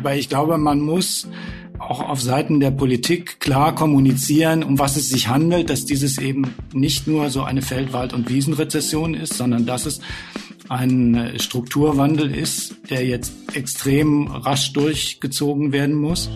Aber 0.00 0.14
ich 0.14 0.30
glaube, 0.30 0.56
man 0.56 0.80
muss 0.80 1.28
auch 1.78 2.00
auf 2.00 2.22
Seiten 2.22 2.58
der 2.58 2.70
Politik 2.70 3.38
klar 3.38 3.74
kommunizieren, 3.74 4.62
um 4.62 4.78
was 4.78 4.96
es 4.96 5.10
sich 5.10 5.28
handelt, 5.28 5.68
dass 5.68 5.84
dieses 5.84 6.16
eben 6.16 6.54
nicht 6.72 7.06
nur 7.06 7.28
so 7.28 7.42
eine 7.42 7.60
Feldwald- 7.60 8.14
und 8.14 8.30
Wiesenrezession 8.30 9.12
ist, 9.12 9.34
sondern 9.34 9.66
dass 9.66 9.84
es 9.84 10.00
ein 10.70 11.32
Strukturwandel 11.36 12.34
ist, 12.34 12.76
der 12.88 13.04
jetzt 13.04 13.34
extrem 13.52 14.28
rasch 14.28 14.72
durchgezogen 14.72 15.70
werden 15.70 15.96
muss. 15.96 16.30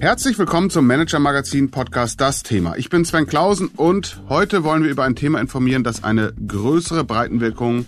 Herzlich 0.00 0.36
willkommen 0.36 0.68
zum 0.68 0.84
Manager 0.84 1.20
Magazin 1.20 1.70
Podcast 1.70 2.20
Das 2.20 2.42
Thema. 2.42 2.76
Ich 2.76 2.90
bin 2.90 3.04
Sven 3.04 3.28
Klausen 3.28 3.68
und 3.68 4.20
heute 4.28 4.64
wollen 4.64 4.82
wir 4.82 4.90
über 4.90 5.04
ein 5.04 5.14
Thema 5.14 5.40
informieren, 5.40 5.84
das 5.84 6.02
eine 6.02 6.32
größere 6.48 7.04
Breitenwirkung 7.04 7.86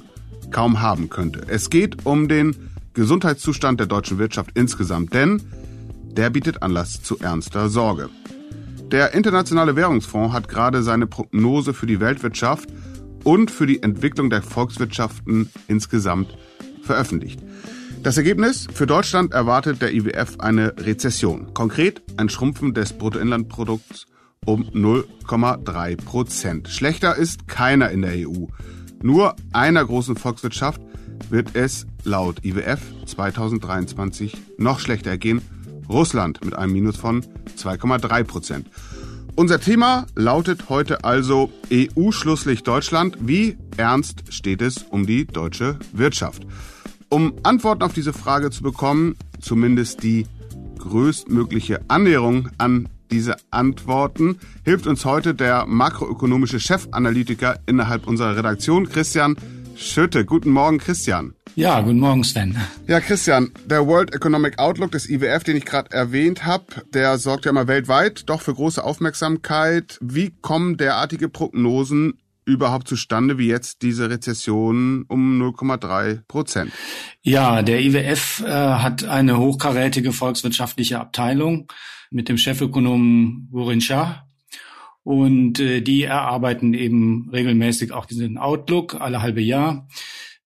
kaum 0.53 0.81
haben 0.81 1.11
könnte. 1.11 1.41
Es 1.49 1.69
geht 1.69 2.07
um 2.07 2.29
den 2.29 2.71
Gesundheitszustand 2.95 3.81
der 3.81 3.87
deutschen 3.87 4.19
Wirtschaft 4.19 4.53
insgesamt, 4.55 5.13
denn 5.13 5.43
der 6.17 6.31
bietet 6.31 6.63
Anlass 6.63 7.03
zu 7.03 7.19
ernster 7.19 7.69
Sorge. 7.69 8.09
Der 8.91 9.15
Internationale 9.15 9.75
Währungsfonds 9.75 10.33
hat 10.33 10.49
gerade 10.49 10.83
seine 10.83 11.07
Prognose 11.07 11.75
für 11.75 11.87
die 11.87 11.99
Weltwirtschaft 11.99 12.69
und 13.25 13.51
für 13.51 13.67
die 13.67 13.83
Entwicklung 13.83 14.31
der 14.31 14.43
Volkswirtschaften 14.43 15.51
insgesamt 15.67 16.37
veröffentlicht. 16.83 17.41
Das 18.05 18.19
Ergebnis? 18.19 18.69
Für 18.73 18.87
Deutschland 18.87 19.33
erwartet 19.33 19.81
der 19.81 19.95
IWF 19.95 20.39
eine 20.39 20.75
Rezession. 20.79 21.55
Konkret 21.55 22.03
ein 22.19 22.29
Schrumpfen 22.29 22.75
des 22.75 22.93
Bruttoinlandprodukts 22.93 24.07
um 24.45 24.65
0,3 24.65 25.97
Prozent. 25.97 26.69
Schlechter 26.69 27.17
ist 27.17 27.49
keiner 27.49 27.91
in 27.91 28.03
der 28.03 28.29
EU. 28.29 28.47
Nur 29.03 29.35
einer 29.53 29.85
großen 29.85 30.17
Volkswirtschaft 30.17 30.83
wird 31.31 31.57
es 31.57 31.87
laut 32.05 32.45
IWF 32.45 32.81
2023 33.07 34.37
noch 34.59 34.79
schlechter 34.79 35.19
gehen. 35.19 35.43
Russland 35.89 36.45
mit 36.45 36.55
einem 36.55 36.73
Minus 36.73 36.97
von 36.97 37.23
2,3 37.57 38.25
Prozent. 38.25 38.67
Unser 39.37 39.61
Thema 39.61 40.07
lautet 40.15 40.69
heute 40.69 41.03
also 41.05 41.51
EU-Schlusslicht 41.73 42.67
Deutschland. 42.67 43.19
Wie 43.21 43.59
ernst 43.77 44.33
steht 44.33 44.63
es 44.63 44.85
um 44.91 45.07
die 45.07 45.27
deutsche 45.27 45.79
Wirtschaft? 45.93 46.47
Um 47.09 47.35
Antworten 47.43 47.83
auf 47.83 47.93
diese 47.93 48.13
Frage 48.13 48.51
zu 48.51 48.63
bekommen, 48.63 49.17
zumindest 49.41 50.03
die 50.03 50.27
größtmögliche 50.79 51.81
Annäherung 51.89 52.49
an 52.59 52.89
diese 53.11 53.37
Antworten, 53.51 54.39
hilft 54.65 54.87
uns 54.87 55.05
heute 55.05 55.35
der 55.35 55.67
makroökonomische 55.67 56.61
Chefanalytiker 56.61 57.59
innerhalb 57.67 58.07
unserer 58.07 58.37
Redaktion, 58.37 58.89
Christian 58.89 59.37
Schütte. 59.77 60.25
Guten 60.25 60.51
Morgen, 60.51 60.79
Christian. 60.79 61.35
Ja, 61.57 61.81
guten 61.81 62.01
Morgen, 62.01 62.25
Sven. 62.25 62.57
Ja, 62.87 63.01
Christian, 63.01 63.51
der 63.67 63.87
World 63.87 64.15
Economic 64.15 64.59
Outlook 64.59 64.91
des 64.93 65.09
IWF, 65.09 65.45
den 65.45 65.57
ich 65.57 65.65
gerade 65.65 65.91
erwähnt 65.93 66.45
habe, 66.45 66.65
der 66.93 67.19
sorgt 67.19 67.45
ja 67.45 67.51
immer 67.51 67.69
weltweit 67.69 68.29
doch 68.29 68.41
für 68.41 68.55
große 68.55 68.83
Aufmerksamkeit. 68.83 69.99
Wie 70.01 70.33
kommen 70.41 70.77
derartige 70.77 71.29
Prognosen 71.29 72.15
überhaupt 72.45 72.89
zustande, 72.89 73.39
wie 73.39 73.47
jetzt 73.47 73.83
diese 73.83 74.11
Rezession 74.11 75.05
um 75.09 75.41
0,3 75.41 76.23
Prozent? 76.27 76.73
Ja, 77.23 77.63
der 77.63 77.81
IWF 77.81 78.43
äh, 78.45 78.51
hat 78.51 79.05
eine 79.05 79.39
hochkarätige 79.39 80.13
volkswirtschaftliche 80.13 81.01
Abteilung 81.01 81.69
mit 82.11 82.29
dem 82.29 82.37
Chefökonomen 82.37 83.49
Gorin 83.51 83.81
Shah. 83.81 84.27
Und 85.05 85.61
äh, 85.61 85.81
die 85.81 86.03
erarbeiten 86.03 86.75
eben 86.75 87.29
regelmäßig 87.33 87.93
auch 87.93 88.07
diesen 88.07 88.39
Outlook 88.39 89.01
alle 89.01 89.23
halbe 89.23 89.43
Jahr. 89.43 89.87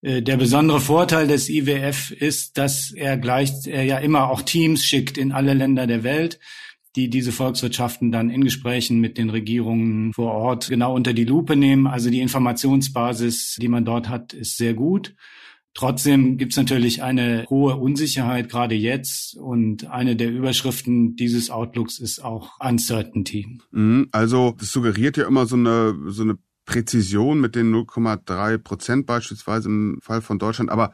Äh, 0.03 0.21
der 0.21 0.37
besondere 0.37 0.81
Vorteil 0.81 1.27
des 1.27 1.49
IWF 1.49 2.11
ist, 2.11 2.59
dass 2.59 2.93
er 2.93 3.17
gleich, 3.17 3.53
er 3.67 3.85
ja 3.85 3.99
immer 3.99 4.29
auch 4.31 4.43
Teams 4.43 4.85
schickt 4.85 5.17
in 5.17 5.33
alle 5.33 5.55
Länder 5.55 5.87
der 5.87 6.03
Welt 6.03 6.39
die 6.99 7.09
diese 7.09 7.31
Volkswirtschaften 7.31 8.11
dann 8.11 8.29
in 8.29 8.43
Gesprächen 8.43 8.99
mit 8.99 9.19
den 9.19 9.31
Regierungen 9.31 10.13
vor 10.13 10.33
Ort 10.33 10.69
genau 10.69 10.95
unter 10.95 11.13
die 11.13 11.25
Lupe 11.25 11.55
nehmen. 11.55 11.87
Also 11.87 12.11
die 12.11 12.21
Informationsbasis, 12.21 13.57
die 13.61 13.69
man 13.69 13.85
dort 13.85 14.09
hat, 14.09 14.33
ist 14.33 14.57
sehr 14.57 14.75
gut. 14.75 15.15
Trotzdem 15.75 16.39
gibt 16.39 16.53
es 16.53 16.57
natürlich 16.57 17.03
eine 17.03 17.47
hohe 17.49 17.77
Unsicherheit 17.77 18.49
gerade 18.49 18.75
jetzt 18.75 19.37
und 19.37 19.87
eine 19.89 20.17
der 20.17 20.31
Überschriften 20.31 21.15
dieses 21.15 21.51
Outlooks 21.51 21.99
ist 21.99 22.25
auch 22.25 22.59
Uncertainty. 22.59 23.61
Mhm, 23.71 24.09
also 24.11 24.57
das 24.59 24.73
suggeriert 24.73 25.17
ja 25.17 25.27
immer 25.27 25.47
so 25.47 25.57
eine 25.57 25.97
so 26.09 26.23
eine 26.23 26.39
Präzision 26.65 27.41
mit 27.41 27.55
den 27.55 27.73
0,3 27.73 28.59
Prozent 28.59 29.07
beispielsweise 29.07 29.69
im 29.69 29.99
Fall 30.03 30.21
von 30.21 30.39
Deutschland, 30.39 30.71
aber 30.71 30.93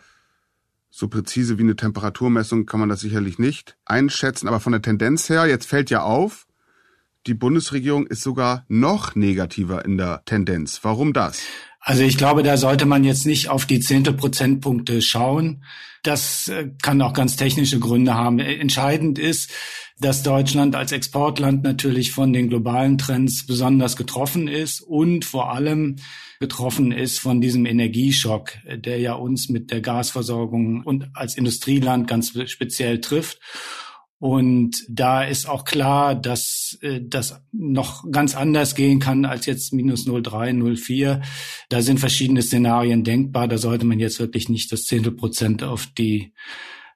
so 0.90 1.08
präzise 1.08 1.58
wie 1.58 1.62
eine 1.62 1.74
Temperaturmessung 1.74 2.66
kann 2.66 2.78
man 2.78 2.88
das 2.88 3.00
sicherlich 3.00 3.40
nicht 3.40 3.76
einschätzen, 3.84 4.46
aber 4.46 4.60
von 4.60 4.70
der 4.70 4.82
Tendenz 4.82 5.28
her, 5.28 5.46
jetzt 5.46 5.66
fällt 5.66 5.90
ja 5.90 6.02
auf, 6.02 6.46
die 7.26 7.34
Bundesregierung 7.34 8.06
ist 8.06 8.22
sogar 8.22 8.64
noch 8.68 9.16
negativer 9.16 9.84
in 9.84 9.96
der 9.96 10.22
Tendenz. 10.26 10.80
Warum 10.82 11.12
das? 11.12 11.42
Also 11.86 12.02
ich 12.02 12.16
glaube, 12.16 12.42
da 12.42 12.56
sollte 12.56 12.86
man 12.86 13.04
jetzt 13.04 13.26
nicht 13.26 13.50
auf 13.50 13.66
die 13.66 13.78
zehnte 13.78 14.14
Prozentpunkte 14.14 15.02
schauen. 15.02 15.62
Das 16.02 16.48
äh, 16.48 16.70
kann 16.82 17.02
auch 17.02 17.12
ganz 17.12 17.36
technische 17.36 17.78
Gründe 17.78 18.14
haben. 18.14 18.38
Entscheidend 18.38 19.18
ist, 19.18 19.50
dass 20.00 20.22
Deutschland 20.22 20.74
als 20.76 20.92
Exportland 20.92 21.62
natürlich 21.62 22.10
von 22.10 22.32
den 22.32 22.48
globalen 22.48 22.96
Trends 22.96 23.46
besonders 23.46 23.96
getroffen 23.96 24.48
ist 24.48 24.80
und 24.80 25.26
vor 25.26 25.52
allem 25.52 25.96
getroffen 26.40 26.90
ist 26.90 27.20
von 27.20 27.40
diesem 27.40 27.66
Energieschock, 27.66 28.52
der 28.76 28.98
ja 28.98 29.12
uns 29.12 29.50
mit 29.50 29.70
der 29.70 29.82
Gasversorgung 29.82 30.82
und 30.82 31.08
als 31.14 31.36
Industrieland 31.36 32.08
ganz 32.08 32.32
speziell 32.46 33.00
trifft. 33.00 33.38
Und 34.24 34.86
da 34.88 35.22
ist 35.22 35.46
auch 35.46 35.66
klar, 35.66 36.14
dass 36.14 36.78
äh, 36.80 37.02
das 37.02 37.42
noch 37.52 38.10
ganz 38.10 38.34
anders 38.34 38.74
gehen 38.74 38.98
kann 38.98 39.26
als 39.26 39.44
jetzt 39.44 39.74
minus 39.74 40.06
0,3, 40.06 40.54
0,4. 40.54 41.20
Da 41.68 41.82
sind 41.82 42.00
verschiedene 42.00 42.40
Szenarien 42.40 43.04
denkbar. 43.04 43.48
Da 43.48 43.58
sollte 43.58 43.84
man 43.84 43.98
jetzt 43.98 44.18
wirklich 44.20 44.48
nicht 44.48 44.72
das 44.72 44.84
Zehntel 44.84 45.12
Prozent 45.12 45.62
auf 45.62 45.88
die 45.98 46.32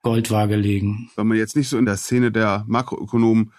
Goldwaage 0.00 0.56
legen. 0.56 1.11
Wenn 1.17 1.27
man 1.27 1.37
jetzt 1.37 1.55
nicht 1.55 1.69
so 1.69 1.77
in 1.77 1.84
der 1.84 1.99
Szene 1.99 2.33
der 2.33 2.65
Makroökonomen 2.67 3.53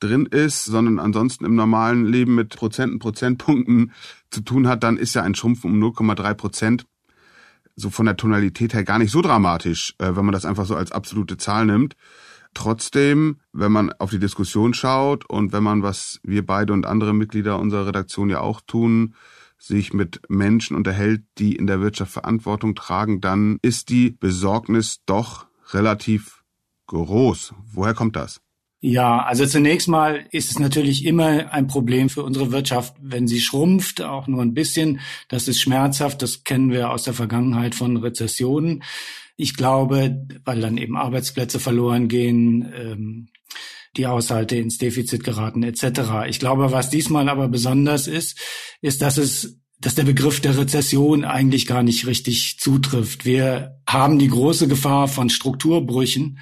drin 0.00 0.26
ist, 0.26 0.64
sondern 0.64 0.98
ansonsten 0.98 1.44
im 1.44 1.54
normalen 1.54 2.04
Leben 2.04 2.34
mit 2.34 2.56
Prozenten, 2.56 2.98
Prozentpunkten 2.98 3.92
zu 4.32 4.40
tun 4.40 4.66
hat, 4.66 4.82
dann 4.82 4.96
ist 4.96 5.14
ja 5.14 5.22
ein 5.22 5.36
Schrumpfen 5.36 5.70
um 5.70 5.80
0,3 5.80 6.34
Prozent 6.34 6.86
so 7.76 7.88
von 7.88 8.06
der 8.06 8.16
Tonalität 8.16 8.74
her 8.74 8.82
gar 8.82 8.98
nicht 8.98 9.12
so 9.12 9.22
dramatisch, 9.22 9.94
äh, 9.98 10.16
wenn 10.16 10.24
man 10.24 10.32
das 10.32 10.44
einfach 10.44 10.66
so 10.66 10.74
als 10.74 10.90
absolute 10.90 11.36
Zahl 11.36 11.66
nimmt. 11.66 11.94
Trotzdem, 12.54 13.40
wenn 13.52 13.72
man 13.72 13.92
auf 13.92 14.10
die 14.10 14.18
Diskussion 14.18 14.74
schaut 14.74 15.28
und 15.28 15.52
wenn 15.52 15.62
man, 15.62 15.82
was 15.82 16.20
wir 16.22 16.44
beide 16.44 16.72
und 16.72 16.86
andere 16.86 17.14
Mitglieder 17.14 17.58
unserer 17.58 17.86
Redaktion 17.86 18.28
ja 18.28 18.40
auch 18.40 18.60
tun, 18.60 19.14
sich 19.58 19.92
mit 19.92 20.20
Menschen 20.28 20.76
unterhält, 20.76 21.22
die 21.38 21.54
in 21.54 21.66
der 21.66 21.80
Wirtschaft 21.80 22.12
Verantwortung 22.12 22.74
tragen, 22.74 23.20
dann 23.20 23.58
ist 23.62 23.88
die 23.88 24.10
Besorgnis 24.10 25.00
doch 25.06 25.46
relativ 25.72 26.42
groß. 26.88 27.54
Woher 27.72 27.94
kommt 27.94 28.16
das? 28.16 28.40
Ja, 28.84 29.22
also 29.22 29.46
zunächst 29.46 29.86
mal 29.86 30.26
ist 30.32 30.50
es 30.50 30.58
natürlich 30.58 31.04
immer 31.04 31.52
ein 31.52 31.68
Problem 31.68 32.08
für 32.08 32.24
unsere 32.24 32.50
Wirtschaft, 32.50 32.96
wenn 33.00 33.28
sie 33.28 33.40
schrumpft, 33.40 34.02
auch 34.02 34.26
nur 34.26 34.42
ein 34.42 34.54
bisschen. 34.54 34.98
Das 35.28 35.46
ist 35.46 35.60
schmerzhaft, 35.60 36.20
das 36.20 36.42
kennen 36.42 36.72
wir 36.72 36.90
aus 36.90 37.04
der 37.04 37.14
Vergangenheit 37.14 37.76
von 37.76 37.96
Rezessionen. 37.96 38.82
Ich 39.36 39.56
glaube, 39.56 40.26
weil 40.44 40.60
dann 40.60 40.76
eben 40.76 40.96
Arbeitsplätze 40.96 41.58
verloren 41.58 42.08
gehen, 42.08 42.72
ähm, 42.76 43.28
die 43.96 44.06
Haushalte 44.06 44.56
ins 44.56 44.78
Defizit 44.78 45.22
geraten 45.24 45.62
etc. 45.62 46.26
Ich 46.28 46.38
glaube, 46.38 46.72
was 46.72 46.90
diesmal 46.90 47.28
aber 47.28 47.48
besonders 47.48 48.06
ist, 48.06 48.38
ist, 48.80 49.02
dass 49.02 49.18
es 49.18 49.58
dass 49.82 49.96
der 49.96 50.04
Begriff 50.04 50.40
der 50.40 50.56
Rezession 50.56 51.24
eigentlich 51.24 51.66
gar 51.66 51.82
nicht 51.82 52.06
richtig 52.06 52.58
zutrifft. 52.60 53.24
Wir 53.24 53.80
haben 53.84 54.20
die 54.20 54.28
große 54.28 54.68
Gefahr 54.68 55.08
von 55.08 55.28
Strukturbrüchen, 55.28 56.38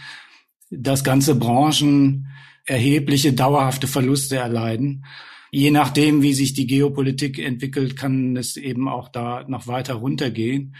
dass 0.68 1.04
ganze 1.04 1.34
Branchen 1.34 2.28
erhebliche 2.66 3.32
dauerhafte 3.32 3.86
Verluste 3.86 4.36
erleiden. 4.36 5.06
Je 5.50 5.70
nachdem, 5.70 6.20
wie 6.20 6.34
sich 6.34 6.52
die 6.52 6.66
Geopolitik 6.66 7.38
entwickelt, 7.38 7.96
kann 7.96 8.36
es 8.36 8.58
eben 8.58 8.88
auch 8.88 9.08
da 9.08 9.44
noch 9.48 9.66
weiter 9.66 9.94
runtergehen. 9.94 10.76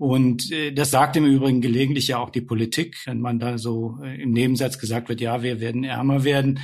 Und 0.00 0.50
äh, 0.50 0.72
das 0.72 0.90
sagt 0.90 1.16
im 1.16 1.26
Übrigen 1.26 1.60
gelegentlich 1.60 2.08
ja 2.08 2.16
auch 2.16 2.30
die 2.30 2.40
Politik, 2.40 2.96
wenn 3.04 3.20
man 3.20 3.38
da 3.38 3.58
so 3.58 3.98
äh, 4.02 4.22
im 4.22 4.30
Nebensatz 4.32 4.78
gesagt 4.78 5.10
wird, 5.10 5.20
ja, 5.20 5.42
wir 5.42 5.60
werden 5.60 5.84
ärmer 5.84 6.24
werden. 6.24 6.60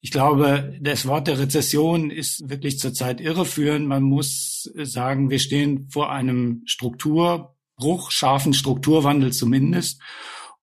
Ich 0.00 0.10
glaube, 0.10 0.76
das 0.80 1.06
Wort 1.06 1.28
der 1.28 1.38
Rezession 1.38 2.10
ist 2.10 2.50
wirklich 2.50 2.80
zurzeit 2.80 3.20
irreführend. 3.20 3.86
Man 3.86 4.02
muss 4.02 4.68
sagen, 4.82 5.30
wir 5.30 5.38
stehen 5.38 5.88
vor 5.88 6.10
einem 6.10 6.62
Strukturbruch, 6.64 8.10
scharfen 8.10 8.54
Strukturwandel 8.54 9.32
zumindest 9.32 10.00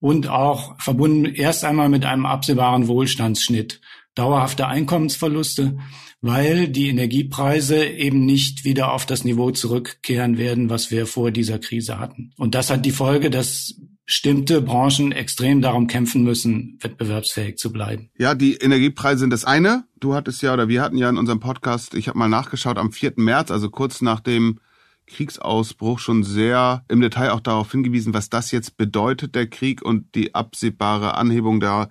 und 0.01 0.27
auch 0.27 0.77
verbunden 0.81 1.33
erst 1.33 1.63
einmal 1.63 1.87
mit 1.87 2.03
einem 2.03 2.25
absehbaren 2.25 2.89
Wohlstandsschnitt. 2.89 3.79
Dauerhafte 4.15 4.67
Einkommensverluste, 4.67 5.77
weil 6.21 6.67
die 6.67 6.89
Energiepreise 6.89 7.85
eben 7.85 8.25
nicht 8.25 8.63
wieder 8.63 8.91
auf 8.91 9.05
das 9.05 9.23
Niveau 9.23 9.51
zurückkehren 9.51 10.37
werden, 10.37 10.69
was 10.69 10.91
wir 10.91 11.05
vor 11.05 11.31
dieser 11.31 11.59
Krise 11.59 11.99
hatten. 11.99 12.31
Und 12.37 12.55
das 12.55 12.69
hat 12.69 12.85
die 12.85 12.91
Folge, 12.91 13.29
dass 13.29 13.75
bestimmte 14.07 14.61
Branchen 14.61 15.11
extrem 15.11 15.61
darum 15.61 15.87
kämpfen 15.87 16.23
müssen, 16.23 16.79
wettbewerbsfähig 16.81 17.57
zu 17.57 17.73
bleiben. 17.73 18.09
Ja, 18.17 18.35
die 18.35 18.55
Energiepreise 18.55 19.19
sind 19.19 19.31
das 19.31 19.43
eine. 19.43 19.83
Du 19.99 20.13
hattest 20.13 20.41
ja, 20.41 20.53
oder 20.53 20.69
wir 20.69 20.81
hatten 20.81 20.97
ja 20.97 21.09
in 21.09 21.17
unserem 21.17 21.41
Podcast, 21.41 21.93
ich 21.93 22.07
habe 22.07 22.17
mal 22.17 22.29
nachgeschaut, 22.29 22.77
am 22.77 22.93
4. 22.93 23.13
März, 23.17 23.51
also 23.51 23.69
kurz 23.69 24.01
nach 24.01 24.21
dem 24.21 24.59
Kriegsausbruch 25.07 25.99
schon 25.99 26.23
sehr 26.23 26.85
im 26.87 27.01
Detail 27.01 27.31
auch 27.31 27.41
darauf 27.41 27.71
hingewiesen, 27.71 28.13
was 28.13 28.29
das 28.29 28.51
jetzt 28.51 28.77
bedeutet, 28.77 29.35
der 29.35 29.47
Krieg 29.47 29.81
und 29.81 30.15
die 30.15 30.33
absehbare 30.33 31.15
Anhebung 31.15 31.59
der 31.59 31.89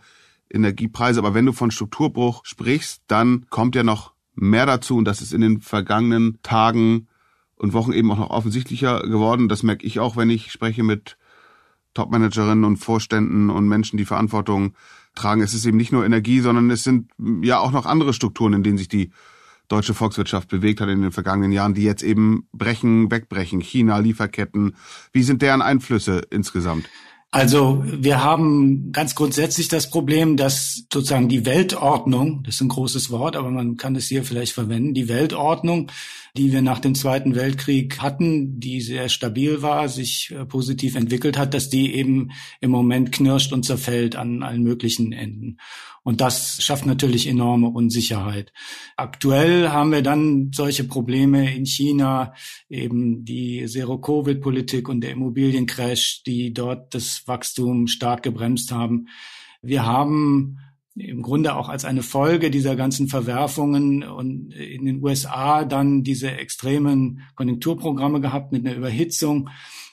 Energiepreise. 0.51 1.21
Aber 1.21 1.35
wenn 1.35 1.47
du 1.47 1.53
von 1.53 1.71
Strukturbruch 1.71 2.45
sprichst, 2.45 3.03
dann 3.09 3.47
kommt 3.51 3.75
ja 3.75 3.83
noch 3.83 4.16
mehr 4.37 4.67
dazu 4.67 4.97
und 4.97 5.05
das 5.05 5.21
ist 5.21 5.33
in 5.33 5.41
den 5.41 5.61
vergangenen 5.61 6.39
Tagen 6.43 7.09
und 7.57 7.73
Wochen 7.73 7.93
eben 7.93 8.11
auch 8.13 8.19
noch 8.19 8.31
offensichtlicher 8.31 9.01
geworden. 9.01 9.49
Das 9.49 9.63
merke 9.63 9.87
ich 9.87 9.99
auch, 9.99 10.17
wenn 10.17 10.31
ich 10.31 10.53
spreche 10.53 10.83
mit 10.83 11.17
Topmanagerinnen 11.95 12.65
und 12.65 12.77
Vorständen 12.77 13.51
und 13.51 13.67
Menschen, 13.67 13.97
die 13.97 14.05
Verantwortung 14.05 14.75
tragen. 15.15 15.41
Es 15.41 15.55
ist 15.55 15.65
eben 15.65 15.79
nicht 15.79 15.93
nur 15.93 16.05
Energie, 16.05 16.41
sondern 16.41 16.71
es 16.71 16.85
sind 16.85 17.11
ja 17.43 17.59
auch 17.59 17.73
noch 17.73 17.87
andere 17.87 18.13
Strukturen, 18.13 18.53
in 18.53 18.63
denen 18.63 18.79
sich 18.79 18.89
die 18.89 19.11
deutsche 19.69 19.95
Volkswirtschaft 19.95 20.49
bewegt 20.49 20.81
hat 20.81 20.91
in 20.91 21.03
den 21.03 21.11
vergangenen 21.11 21.53
Jahren, 21.53 21.75
die 21.75 21.83
jetzt 21.83 22.03
eben 22.03 22.47
brechen, 22.53 23.11
wegbrechen. 23.11 23.61
China, 23.61 23.99
Lieferketten. 23.99 24.77
Wie 25.13 25.23
sind 25.23 25.43
deren 25.43 25.63
Einflüsse 25.63 26.23
insgesamt? 26.31 26.89
Also 27.31 27.83
wir 27.85 28.23
haben 28.23 28.93
ganz 28.93 29.15
grundsätzlich 29.15 29.69
das 29.69 29.91
Problem, 29.91 30.37
dass 30.37 30.85
sozusagen 30.91 31.29
die 31.29 31.45
Weltordnung, 31.45 32.43
das 32.45 32.57
ist 32.57 32.61
ein 32.63 32.69
großes 32.69 33.11
Wort, 33.11 33.37
aber 33.37 33.51
man 33.51 33.77
kann 33.77 33.97
es 33.97 34.07
hier 34.07 34.25
vielleicht 34.25 34.53
verwenden, 34.53 34.95
die 34.95 35.09
Weltordnung 35.09 35.91
die 36.37 36.53
wir 36.53 36.63
nach 36.63 36.79
dem 36.79 36.95
Zweiten 36.95 37.35
Weltkrieg 37.35 38.01
hatten, 38.01 38.61
die 38.61 38.81
sehr 38.81 39.09
stabil 39.09 39.63
war, 39.63 39.89
sich 39.89 40.31
äh, 40.33 40.45
positiv 40.45 40.95
entwickelt 40.95 41.39
hat, 41.39 41.55
dass 41.55 41.69
die 41.69 41.95
eben 41.95 42.31
im 42.61 42.71
Moment 42.71 43.13
knirscht 43.13 43.53
und 43.53 43.65
zerfällt 43.65 44.17
an 44.17 44.43
allen 44.43 44.63
möglichen 44.63 45.13
Enden. 45.13 45.59
Und 46.07 46.21
das 46.21 46.63
schafft 46.63 46.87
natürlich 46.87 47.27
enorme 47.27 47.67
Unsicherheit. 47.67 48.53
Aktuell 48.97 49.71
haben 49.71 49.91
wir 49.91 50.03
dann 50.03 50.53
solche 50.55 50.85
Probleme 50.85 51.53
in 51.53 51.67
China, 51.67 52.33
eben 52.69 53.25
die 53.25 53.67
Zero-Covid-Politik 53.67 54.89
und 54.89 55.01
der 55.01 55.11
Immobiliencrash, 55.11 56.23
die 56.25 56.55
dort 56.55 56.95
das 56.95 57.27
Wachstum 57.27 57.89
stark 57.89 58.23
gebremst 58.23 58.71
haben. 58.71 59.09
Wir 59.63 59.85
haben 59.85 60.59
im 60.95 61.23
Grunde 61.23 61.57
auch 61.57 61.69
als 61.69 61.85
eine 61.85 62.05
Folge 62.05 62.53
dieser 62.53 62.77
ganzen 62.77 63.09
Verwerfungen 63.09 64.05
und 64.05 64.55
in 64.55 64.87
den 64.87 65.03
USA 65.03 65.65
dann 65.65 66.05
diese 66.05 66.31
extremen 66.31 67.23
Konjunkturprogramme 67.35 68.21
gehabt 68.21 68.53
mit 68.53 68.65
einer 68.65 68.77
Überhitzung, 68.77 69.49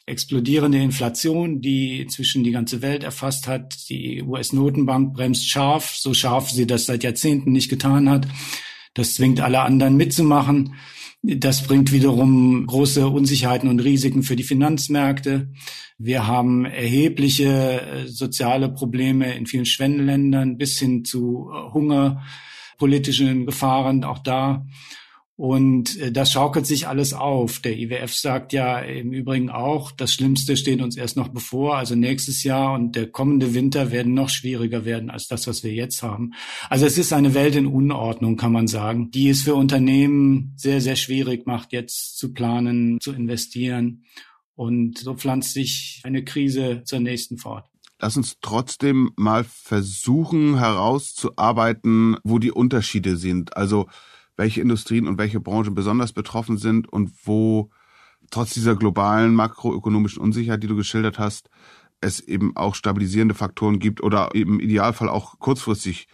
explodierende 0.06 0.80
Inflation, 0.80 1.62
die 1.62 2.02
inzwischen 2.02 2.44
die 2.44 2.52
ganze 2.52 2.82
Welt 2.82 3.04
erfasst 3.04 3.48
hat. 3.48 3.90
Die 3.90 4.22
US-Notenbank 4.22 5.14
bremst 5.14 5.50
scharf, 5.50 5.96
so 5.96 6.14
scharf 6.14 6.50
sie 6.50 6.68
das 6.68 6.86
seit 6.86 7.04
Jahrzehnten 7.04 7.52
nicht 7.52 7.70
getan 7.70 8.10
hat. 8.10 8.28
Das 8.94 9.16
zwingt 9.16 9.40
alle 9.40 9.62
anderen 9.62 9.96
mitzumachen. 9.96 10.76
Das 11.26 11.64
bringt 11.64 11.94
wiederum 11.94 12.68
große 12.68 13.08
Unsicherheiten 13.08 13.70
und 13.70 13.80
Risiken 13.80 14.24
für 14.24 14.36
die 14.36 14.44
Finanzmärkte. 14.44 15.54
Wir 15.98 16.28
haben 16.28 16.66
erhebliche 16.66 17.82
äh, 17.82 18.08
soziale 18.08 18.68
Probleme 18.68 19.34
in 19.34 19.46
vielen 19.46 19.66
Schwellenländern 19.66 20.58
bis 20.58 20.78
hin 20.80 21.06
zu 21.06 21.50
äh, 21.50 21.74
Hunger, 21.74 22.24
politischen 22.78 23.46
Gefahren 23.46 24.04
auch 24.04 24.20
da. 24.20 24.66
Und 25.36 25.98
äh, 25.98 26.12
das 26.12 26.32
schaukelt 26.32 26.68
sich 26.68 26.88
alles 26.88 27.14
auf. 27.14 27.60
Der 27.60 27.78
IWF 27.78 28.14
sagt 28.14 28.54
ja 28.54 28.80
im 28.80 29.12
Übrigen 29.14 29.50
auch, 29.50 29.92
das 29.92 30.14
Schlimmste 30.14 30.56
steht 30.56 30.82
uns 30.82 30.96
erst 30.96 31.18
noch 31.18 31.30
bevor. 31.30 31.78
Also 31.78 31.96
nächstes 31.96 32.44
Jahr 32.44 32.74
und 32.74 32.96
der 32.96 33.10
kommende 33.10 33.54
Winter 33.56 33.92
werden 33.92 34.14
noch 34.14 34.30
schwieriger 34.30 34.86
werden 34.86 35.10
als 35.10 35.28
das, 35.28 35.48
was 35.48 35.64
wir 35.64 35.74
jetzt 35.74 36.04
haben. 36.04 36.34
Also 36.70 36.86
es 36.86 37.00
ist 37.00 37.14
eine 37.14 37.34
Welt 37.34 37.56
in 37.56 37.66
Unordnung, 37.66 38.38
kann 38.38 38.52
man 38.52 38.68
sagen, 38.68 39.10
die 39.10 39.30
es 39.30 39.42
für 39.42 39.56
Unternehmen 39.56 40.54
sehr, 40.56 40.82
sehr 40.82 40.96
schwierig 40.96 41.48
macht, 41.48 41.74
jetzt 41.74 42.18
zu 42.18 42.32
planen, 42.32 43.00
zu 43.02 43.12
investieren. 43.12 44.04
Und 44.56 45.00
so 45.00 45.16
pflanzt 45.16 45.54
sich 45.54 46.02
eine 46.04 46.24
Krise 46.24 46.84
zur 46.86 47.00
nächsten 47.00 47.40
fort. 47.40 47.68
Lass 48.00 48.18
uns 48.18 48.38
trotzdem 48.42 49.12
mal 49.16 49.44
versuchen 49.46 50.60
herauszuarbeiten, 50.60 52.18
wo 52.24 52.38
die 52.38 52.52
Unterschiede 52.52 53.18
sind. 53.18 53.58
Also 53.58 53.88
welche 54.36 54.62
Industrien 54.62 55.08
und 55.08 55.18
welche 55.18 55.40
Branchen 55.40 55.76
besonders 55.76 56.14
betroffen 56.14 56.58
sind 56.58 56.92
und 56.92 57.12
wo 57.24 57.70
trotz 58.32 58.54
dieser 58.54 58.76
globalen 58.76 59.36
makroökonomischen 59.36 60.22
Unsicherheit, 60.22 60.64
die 60.64 60.68
du 60.68 60.76
geschildert 60.76 61.20
hast, 61.20 61.50
es 62.02 62.20
eben 62.20 62.56
auch 62.56 62.76
stabilisierende 62.76 63.36
Faktoren 63.36 63.80
gibt 63.80 64.02
oder 64.02 64.34
im 64.34 64.60
Idealfall 64.60 65.10
auch 65.10 65.40
kurzfristig 65.40 66.08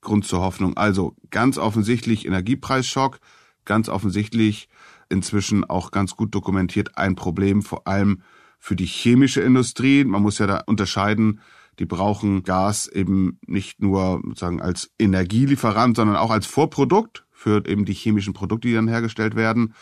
Grund 0.00 0.24
zur 0.24 0.40
Hoffnung. 0.40 0.76
Also 0.76 1.16
ganz 1.30 1.58
offensichtlich 1.58 2.26
Energiepreisschock, 2.26 3.18
ganz 3.64 3.88
offensichtlich 3.88 4.68
inzwischen 5.08 5.64
auch 5.64 5.90
ganz 5.90 6.16
gut 6.16 6.34
dokumentiert 6.34 6.96
ein 6.96 7.14
Problem, 7.14 7.62
vor 7.62 7.86
allem 7.86 8.22
für 8.58 8.76
die 8.76 8.86
chemische 8.86 9.40
Industrie. 9.40 10.04
Man 10.04 10.22
muss 10.22 10.38
ja 10.38 10.46
da 10.46 10.62
unterscheiden, 10.66 11.40
die 11.78 11.84
brauchen 11.84 12.42
Gas 12.42 12.88
eben 12.88 13.38
nicht 13.46 13.80
nur 13.80 14.20
sozusagen 14.24 14.62
als 14.62 14.90
Energielieferant, 14.98 15.96
sondern 15.96 16.16
auch 16.16 16.30
als 16.30 16.46
Vorprodukt 16.46 17.25
für 17.36 17.64
eben 17.66 17.84
die 17.84 17.92
chemischen 17.92 18.32
Produkte, 18.32 18.68
die 18.68 18.74
dann 18.74 18.88
hergestellt 18.88 19.36
werden. 19.36 19.74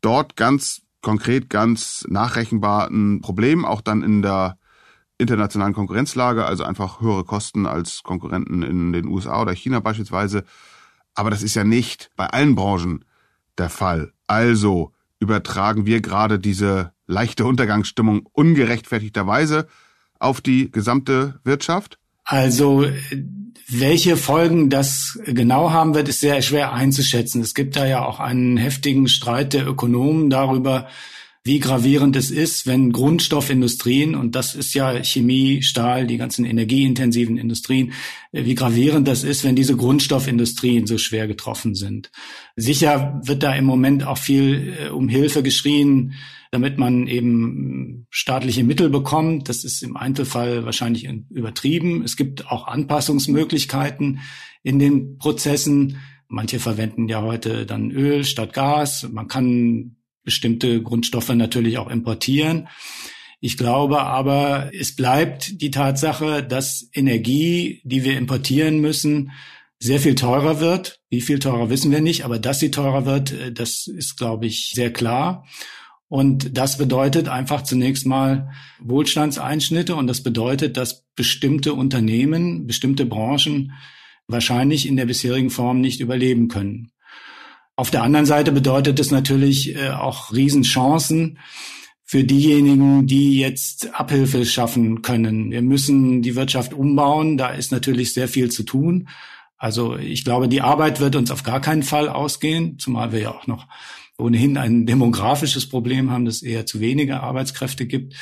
Dort 0.00 0.34
ganz 0.34 0.82
konkret, 1.02 1.50
ganz 1.50 2.04
nachrechenbar 2.08 2.88
ein 2.88 3.20
Problem, 3.20 3.64
auch 3.64 3.80
dann 3.80 4.02
in 4.02 4.22
der 4.22 4.58
internationalen 5.18 5.74
Konkurrenzlage, 5.74 6.44
also 6.44 6.64
einfach 6.64 7.00
höhere 7.00 7.24
Kosten 7.24 7.66
als 7.66 8.02
Konkurrenten 8.02 8.62
in 8.62 8.92
den 8.92 9.06
USA 9.06 9.40
oder 9.40 9.52
China 9.52 9.80
beispielsweise. 9.80 10.44
Aber 11.14 11.30
das 11.30 11.42
ist 11.42 11.54
ja 11.54 11.64
nicht 11.64 12.10
bei 12.16 12.26
allen 12.26 12.54
Branchen 12.54 13.04
der 13.56 13.70
Fall. 13.70 14.12
Also 14.26 14.92
übertragen 15.20 15.86
wir 15.86 16.00
gerade 16.00 16.38
diese 16.38 16.92
leichte 17.06 17.44
Untergangsstimmung 17.44 18.26
ungerechtfertigterweise 18.32 19.68
auf 20.18 20.40
die 20.40 20.70
gesamte 20.70 21.40
Wirtschaft? 21.44 21.98
Also 22.24 22.84
welche 23.68 24.16
Folgen 24.16 24.70
das 24.70 25.18
genau 25.24 25.70
haben 25.70 25.94
wird, 25.94 26.08
ist 26.08 26.20
sehr 26.20 26.40
schwer 26.42 26.72
einzuschätzen. 26.72 27.40
Es 27.40 27.54
gibt 27.54 27.76
da 27.76 27.86
ja 27.86 28.04
auch 28.04 28.20
einen 28.20 28.56
heftigen 28.56 29.08
Streit 29.08 29.52
der 29.52 29.66
Ökonomen 29.66 30.30
darüber, 30.30 30.88
wie 31.46 31.60
gravierend 31.60 32.16
es 32.16 32.32
ist, 32.32 32.66
wenn 32.66 32.90
Grundstoffindustrien, 32.90 34.16
und 34.16 34.34
das 34.34 34.56
ist 34.56 34.74
ja 34.74 35.04
Chemie, 35.04 35.62
Stahl, 35.62 36.08
die 36.08 36.16
ganzen 36.16 36.44
energieintensiven 36.44 37.38
Industrien, 37.38 37.92
wie 38.32 38.56
gravierend 38.56 39.06
das 39.06 39.22
ist, 39.22 39.44
wenn 39.44 39.54
diese 39.54 39.76
Grundstoffindustrien 39.76 40.88
so 40.88 40.98
schwer 40.98 41.28
getroffen 41.28 41.76
sind. 41.76 42.10
Sicher 42.56 43.20
wird 43.24 43.44
da 43.44 43.54
im 43.54 43.64
Moment 43.64 44.04
auch 44.04 44.18
viel 44.18 44.74
äh, 44.76 44.88
um 44.88 45.08
Hilfe 45.08 45.44
geschrien, 45.44 46.14
damit 46.50 46.78
man 46.78 47.06
eben 47.06 48.06
staatliche 48.10 48.64
Mittel 48.64 48.90
bekommt. 48.90 49.48
Das 49.48 49.64
ist 49.64 49.82
im 49.82 49.96
Einzelfall 49.96 50.64
wahrscheinlich 50.64 51.08
übertrieben. 51.30 52.02
Es 52.02 52.16
gibt 52.16 52.46
auch 52.50 52.66
Anpassungsmöglichkeiten 52.66 54.20
in 54.62 54.78
den 54.78 55.18
Prozessen. 55.18 55.98
Manche 56.28 56.58
verwenden 56.58 57.08
ja 57.08 57.22
heute 57.22 57.66
dann 57.66 57.90
Öl 57.90 58.24
statt 58.24 58.52
Gas. 58.52 59.08
Man 59.10 59.28
kann 59.28 59.96
bestimmte 60.22 60.82
Grundstoffe 60.82 61.28
natürlich 61.30 61.78
auch 61.78 61.88
importieren. 61.88 62.68
Ich 63.40 63.56
glaube 63.56 64.02
aber, 64.02 64.70
es 64.72 64.96
bleibt 64.96 65.60
die 65.60 65.70
Tatsache, 65.70 66.42
dass 66.42 66.88
Energie, 66.92 67.80
die 67.84 68.02
wir 68.02 68.16
importieren 68.16 68.80
müssen, 68.80 69.30
sehr 69.78 70.00
viel 70.00 70.14
teurer 70.14 70.58
wird. 70.58 71.00
Wie 71.10 71.20
viel 71.20 71.38
teurer 71.38 71.68
wissen 71.70 71.92
wir 71.92 72.00
nicht, 72.00 72.24
aber 72.24 72.38
dass 72.38 72.60
sie 72.60 72.70
teurer 72.70 73.04
wird, 73.04 73.34
das 73.58 73.86
ist, 73.86 74.16
glaube 74.16 74.46
ich, 74.46 74.72
sehr 74.74 74.92
klar. 74.92 75.46
Und 76.08 76.56
das 76.56 76.78
bedeutet 76.78 77.28
einfach 77.28 77.62
zunächst 77.62 78.06
mal 78.06 78.52
Wohlstandseinschnitte 78.80 79.96
und 79.96 80.06
das 80.06 80.22
bedeutet, 80.22 80.76
dass 80.76 81.04
bestimmte 81.16 81.74
Unternehmen, 81.74 82.66
bestimmte 82.66 83.06
Branchen 83.06 83.72
wahrscheinlich 84.28 84.86
in 84.86 84.96
der 84.96 85.06
bisherigen 85.06 85.50
Form 85.50 85.80
nicht 85.80 86.00
überleben 86.00 86.48
können. 86.48 86.92
Auf 87.74 87.90
der 87.90 88.02
anderen 88.02 88.26
Seite 88.26 88.52
bedeutet 88.52 88.98
es 89.00 89.10
natürlich 89.10 89.76
äh, 89.76 89.90
auch 89.90 90.32
Riesenchancen 90.32 91.38
für 92.04 92.22
diejenigen, 92.22 93.06
die 93.06 93.38
jetzt 93.38 93.92
Abhilfe 93.94 94.46
schaffen 94.46 95.02
können. 95.02 95.50
Wir 95.50 95.60
müssen 95.60 96.22
die 96.22 96.36
Wirtschaft 96.36 96.72
umbauen, 96.72 97.36
da 97.36 97.48
ist 97.48 97.72
natürlich 97.72 98.14
sehr 98.14 98.28
viel 98.28 98.50
zu 98.50 98.62
tun. 98.62 99.08
Also 99.58 99.96
ich 99.96 100.24
glaube, 100.24 100.48
die 100.48 100.60
Arbeit 100.60 101.00
wird 101.00 101.16
uns 101.16 101.30
auf 101.30 101.42
gar 101.42 101.60
keinen 101.60 101.82
Fall 101.82 102.08
ausgehen, 102.08 102.78
zumal 102.78 103.10
wir 103.12 103.20
ja 103.20 103.30
auch 103.34 103.46
noch 103.46 103.66
ohnehin 104.18 104.56
ein 104.56 104.86
demografisches 104.86 105.68
Problem 105.68 106.10
haben, 106.10 106.24
dass 106.24 106.36
es 106.36 106.42
eher 106.42 106.66
zu 106.66 106.80
wenige 106.80 107.20
Arbeitskräfte 107.20 107.86
gibt. 107.86 108.14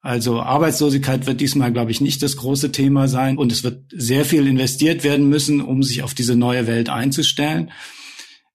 Also 0.00 0.40
Arbeitslosigkeit 0.40 1.26
wird 1.26 1.40
diesmal, 1.40 1.72
glaube 1.72 1.90
ich, 1.90 2.00
nicht 2.00 2.22
das 2.22 2.36
große 2.36 2.72
Thema 2.72 3.06
sein. 3.06 3.36
Und 3.38 3.52
es 3.52 3.62
wird 3.62 3.84
sehr 3.94 4.24
viel 4.24 4.46
investiert 4.46 5.04
werden 5.04 5.28
müssen, 5.28 5.60
um 5.60 5.82
sich 5.82 6.02
auf 6.02 6.14
diese 6.14 6.36
neue 6.36 6.66
Welt 6.66 6.88
einzustellen. 6.88 7.70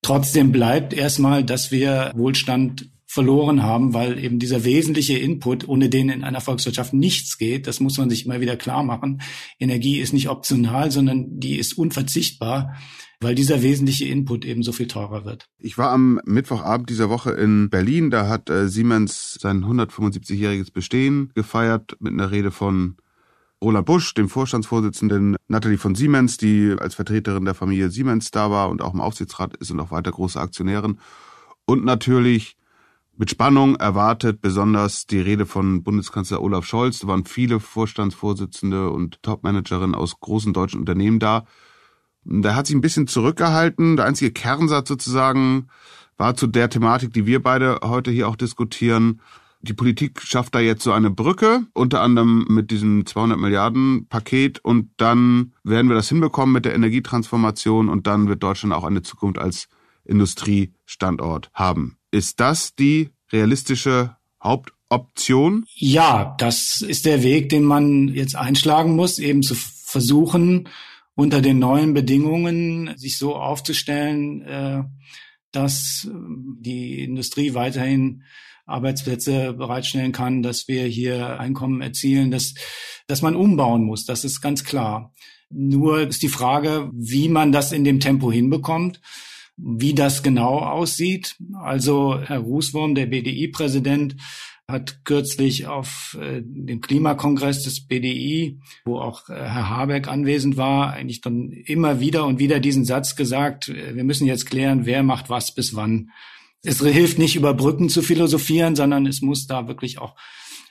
Trotzdem 0.01 0.51
bleibt 0.51 0.94
erstmal, 0.94 1.44
dass 1.44 1.72
wir 1.72 2.12
Wohlstand 2.16 2.89
verloren 3.06 3.63
haben, 3.63 3.94
weil 3.94 4.22
eben 4.22 4.38
dieser 4.38 4.66
wesentliche 4.66 5.18
Input, 5.18 5.68
ohne 5.68 5.89
den 5.89 6.10
in 6.10 6.24
einer 6.24 6.42
Volkswirtschaft 6.42 6.94
nichts 6.94 7.38
geht, 7.38 7.66
das 7.66 7.80
muss 7.80 7.98
man 7.98 8.10
sich 8.10 8.25
immer 8.25 8.42
wieder 8.42 8.58
klar 8.58 8.84
machen. 8.84 9.22
Energie 9.60 10.00
ist 10.00 10.13
nicht 10.13 10.30
optional, 10.30 10.92
sondern 10.92 11.39
die 11.39 11.58
ist 11.58 11.77
unverzichtbar 11.77 12.75
weil 13.20 13.36
dieser 13.36 13.62
wesentliche 13.62 14.06
Input 14.06 14.46
eben 14.46 14.64
so 14.64 14.72
viel 14.72 14.88
teurer 14.88 15.26
wird. 15.26 15.48
Ich 15.58 15.78
war 15.78 15.92
am 15.92 16.20
Mittwochabend 16.26 16.90
dieser 16.90 17.10
Woche 17.10 17.32
in 17.32 17.70
Berlin. 17.70 18.12
Da 18.12 18.28
hat 18.28 18.50
äh, 18.50 18.68
Siemens 18.70 19.38
sein 19.40 19.64
175-jähriges 19.64 20.72
Bestehen 20.72 21.32
gefeiert 21.34 21.98
mit 22.00 22.14
einer 22.14 22.32
Rede 22.32 22.52
von 22.52 22.98
Roland 23.62 23.88
Busch, 23.88 24.14
dem 24.14 24.30
Vorstandsvorsitzenden, 24.30 25.36
Nathalie 25.48 25.80
von 25.80 25.96
Siemens, 25.96 26.38
die 26.38 26.76
als 26.78 26.94
Vertreterin 26.94 27.46
der 27.46 27.56
Familie 27.56 27.90
Siemens 27.90 28.30
da 28.30 28.52
war 28.52 28.70
und 28.70 28.84
auch 28.84 28.94
im 28.94 29.02
Aufsichtsrat 29.02 29.58
ist 29.58 29.72
und 29.72 29.80
auch 29.80 29.90
weiter 29.90 30.12
große 30.12 30.40
Aktionärin. 30.40 31.00
Und 31.66 31.84
natürlich 31.84 32.56
mit 33.16 33.32
Spannung 33.32 33.76
erwartet 33.78 34.42
besonders 34.42 35.08
die 35.08 35.20
Rede 35.20 35.48
von 35.48 35.82
Bundeskanzler 35.82 36.40
Olaf 36.40 36.66
Scholz. 36.66 37.00
Da 37.00 37.08
waren 37.08 37.26
viele 37.26 37.60
Vorstandsvorsitzende 37.60 38.92
und 38.92 39.24
Topmanagerinnen 39.24 39.96
aus 39.96 40.20
großen 40.20 40.54
deutschen 40.54 40.82
Unternehmen 40.82 41.18
da. 41.18 41.46
Da 42.30 42.56
hat 42.56 42.68
sich 42.68 42.76
ein 42.76 42.82
bisschen 42.82 43.08
zurückgehalten. 43.08 43.96
Der 43.96 44.06
einzige 44.06 44.32
Kernsatz 44.32 44.90
sozusagen 44.90 45.68
war 46.18 46.36
zu 46.36 46.48
der 46.48 46.70
Thematik, 46.70 47.14
die 47.14 47.26
wir 47.26 47.42
beide 47.42 47.80
heute 47.84 48.12
hier 48.12 48.28
auch 48.28 48.36
diskutieren. 48.36 49.22
Die 49.62 49.74
Politik 49.74 50.22
schafft 50.22 50.54
da 50.54 50.60
jetzt 50.60 50.84
so 50.84 50.92
eine 50.92 51.10
Brücke, 51.10 51.62
unter 51.74 52.02
anderem 52.02 52.46
mit 52.50 52.70
diesem 52.70 53.06
200 53.06 53.40
Milliarden 53.40 54.08
Paket 54.08 54.60
und 54.64 54.90
dann 54.98 55.54
werden 55.64 55.90
wir 55.90 55.96
das 55.96 56.10
hinbekommen 56.10 56.54
mit 56.54 56.66
der 56.66 56.76
Energietransformation 56.76 57.90
und 57.90 58.08
dann 58.08 58.28
wird 58.28 58.44
Deutschland 58.44 58.74
auch 58.74 58.84
eine 58.84 59.02
Zukunft 59.02 59.40
als 59.40 59.68
Industriestandort 60.06 61.50
haben. 61.54 61.98
Ist 62.12 62.40
das 62.40 62.76
die 62.76 63.10
realistische 63.32 64.16
Hauptoption? 64.42 65.66
Ja, 65.76 66.36
das 66.38 66.82
ist 66.82 67.06
der 67.06 67.24
Weg, 67.24 67.50
den 67.50 67.64
man 67.64 68.10
jetzt 68.10 68.36
einschlagen 68.36 68.96
muss, 68.96 69.18
eben 69.18 69.42
zu 69.42 69.56
versuchen, 69.56 70.70
unter 71.18 71.42
den 71.42 71.58
neuen 71.58 71.96
Bedingungen 71.96 72.96
sich 72.96 73.18
so 73.18 73.36
aufzustellen, 73.36 74.44
äh, 74.44 74.84
dass 75.52 76.08
die 76.60 77.04
Industrie 77.04 77.56
weiterhin 77.56 78.24
Arbeitsplätze 78.68 79.54
bereitstellen 79.54 80.12
kann, 80.12 80.44
dass 80.44 80.68
wir 80.68 80.84
hier 80.86 81.40
Einkommen 81.40 81.82
erzielen, 81.82 82.30
dass, 82.30 82.54
dass 83.08 83.24
man 83.24 83.36
umbauen 83.36 83.84
muss. 83.84 84.06
Das 84.06 84.24
ist 84.24 84.42
ganz 84.42 84.64
klar. 84.64 85.14
Nur 85.50 86.08
ist 86.08 86.22
die 86.22 86.28
Frage, 86.28 86.92
wie 86.94 87.30
man 87.30 87.52
das 87.52 87.72
in 87.72 87.84
dem 87.84 88.00
Tempo 88.00 88.32
hinbekommt, 88.32 89.02
wie 89.56 89.96
das 89.96 90.22
genau 90.22 90.60
aussieht. 90.60 91.36
Also 91.60 92.20
Herr 92.22 92.40
Rußwurm, 92.40 92.94
der 92.94 93.08
BDI-Präsident, 93.08 94.18
hat 94.70 95.06
kürzlich 95.06 95.68
auf 95.68 96.18
äh, 96.22 96.42
dem 96.44 96.82
Klimakongress 96.82 97.64
des 97.64 97.88
BDI, 97.88 98.60
wo 98.86 99.00
auch 99.00 99.30
äh, 99.30 99.34
Herr 99.34 99.70
Habeck 99.70 100.08
anwesend 100.10 100.58
war, 100.58 100.92
eigentlich 100.92 101.22
dann 101.22 101.52
immer 101.52 102.00
wieder 102.02 102.26
und 102.26 102.40
wieder 102.40 102.60
diesen 102.60 102.84
Satz 102.84 103.16
gesagt, 103.16 103.70
äh, 103.70 103.96
wir 103.96 104.04
müssen 104.04 104.28
jetzt 104.28 104.46
klären, 104.46 104.86
wer 104.86 105.04
macht 105.04 105.30
was 105.30 105.54
bis 105.54 105.76
wann 105.76 106.12
es 106.64 106.80
hilft 106.80 107.18
nicht 107.18 107.36
über 107.36 107.54
Brücken 107.54 107.88
zu 107.88 108.02
philosophieren, 108.02 108.76
sondern 108.76 109.06
es 109.06 109.22
muss 109.22 109.48
da 109.48 109.68
wirklich 109.68 110.00
auch 110.00 110.16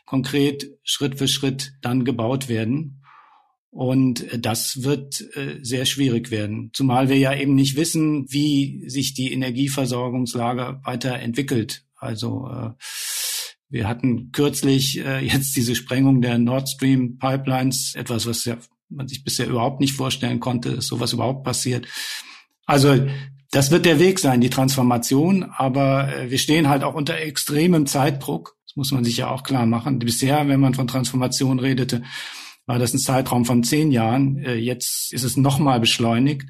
konkret 0.05 0.71
Schritt 0.83 1.19
für 1.19 1.29
Schritt 1.29 1.73
dann 1.81 2.05
gebaut 2.05 2.49
werden. 2.49 3.03
Und 3.71 4.27
das 4.39 4.83
wird 4.85 5.23
äh, 5.37 5.59
sehr 5.63 5.85
schwierig 5.85 6.31
werden, 6.31 6.71
zumal 6.73 7.09
wir 7.09 7.19
ja 7.19 7.35
eben 7.35 7.55
nicht 7.55 7.77
wissen, 7.77 8.27
wie 8.31 8.89
sich 8.89 9.15
die 9.15 9.33
Energieversorgungslage 9.33 10.81
weiterentwickelt. 10.85 11.85
Also 11.97 12.49
äh, 12.49 12.71
wir 13.69 13.89
hatten 13.89 14.33
kürzlich 14.33 14.99
äh, 14.99 15.19
jetzt 15.27 15.57
diese 15.57 15.75
Sprengung 15.75 16.21
der 16.21 16.39
Nord 16.39 16.69
Stream 16.69 17.19
Pipelines, 17.19 17.95
etwas, 17.95 18.27
was 18.27 18.45
ja 18.45 18.57
man 18.89 19.09
sich 19.09 19.25
bisher 19.25 19.49
überhaupt 19.49 19.81
nicht 19.81 19.95
vorstellen 19.95 20.39
konnte, 20.39 20.77
dass 20.77 20.87
sowas 20.87 21.13
überhaupt 21.13 21.45
passiert. 21.45 21.87
Also 22.67 23.07
das 23.51 23.71
wird 23.71 23.87
der 23.87 23.99
Weg 23.99 24.19
sein, 24.19 24.41
die 24.41 24.51
Transformation. 24.51 25.45
Aber 25.45 26.13
äh, 26.13 26.31
wir 26.31 26.39
stehen 26.39 26.69
halt 26.69 26.83
auch 26.83 26.95
unter 26.95 27.17
extremem 27.17 27.87
Zeitdruck. 27.87 28.57
Das 28.67 28.77
muss 28.77 28.93
man 28.93 29.05
sich 29.05 29.17
ja 29.17 29.29
auch 29.29 29.43
klar 29.43 29.67
machen. 29.67 29.99
Bisher, 29.99 30.49
wenn 30.49 30.61
man 30.61 30.75
von 30.75 30.87
Transformation 30.87 31.59
redete, 31.59 32.03
war 32.67 32.79
das 32.79 32.93
ein 32.93 32.99
Zeitraum 32.99 33.45
von 33.45 33.63
zehn 33.63 33.93
Jahren. 33.93 34.39
Äh, 34.39 34.57
jetzt 34.57 35.13
ist 35.13 35.25
es 35.25 35.37
nochmal 35.37 35.81
beschleunigt. 35.81 36.49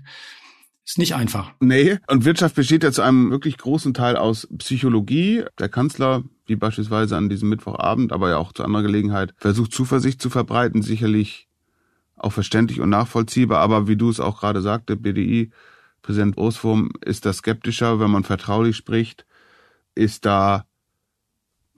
Ist 0.85 0.99
nicht 0.99 1.15
einfach. 1.15 1.53
Nee, 1.61 1.99
und 2.07 2.25
Wirtschaft 2.25 2.55
besteht 2.55 2.85
ja 2.85 2.93
zu 2.93 3.03
einem 3.03 3.31
wirklich 3.31 3.59
großen 3.59 3.93
Teil 3.93 4.17
aus 4.17 4.49
Psychologie. 4.59 5.43
Der 5.59 5.69
Kanzler, 5.69 6.23
wie 6.47 6.57
beispielsweise 6.57 7.17
an 7.17 7.29
diesem 7.29 7.49
Mittwochabend, 7.49 8.13
aber 8.13 8.31
ja 8.31 8.39
auch 8.39 8.53
zu 8.53 8.65
anderer 8.65 8.83
Gelegenheit, 8.83 9.35
versucht 9.37 9.73
Zuversicht 9.73 10.21
zu 10.23 10.31
verbreiten, 10.31 10.83
sicherlich 10.83 11.49
auch 12.17 12.33
verständlich 12.33 12.81
und 12.81 12.89
nachvollziehbar, 12.89 13.61
aber 13.61 13.89
wie 13.89 13.97
du 13.97 14.09
es 14.09 14.21
auch 14.21 14.41
gerade 14.41 14.63
sagte, 14.63 14.97
BDI 14.97 15.51
Präsident 16.07 16.39
Oswurm 16.39 16.93
ist 17.05 17.27
da 17.27 17.33
skeptischer, 17.33 17.99
wenn 17.99 18.13
man 18.13 18.23
vertraulich 18.23 18.77
spricht, 18.77 19.27
ist 19.97 20.25
da 20.25 20.65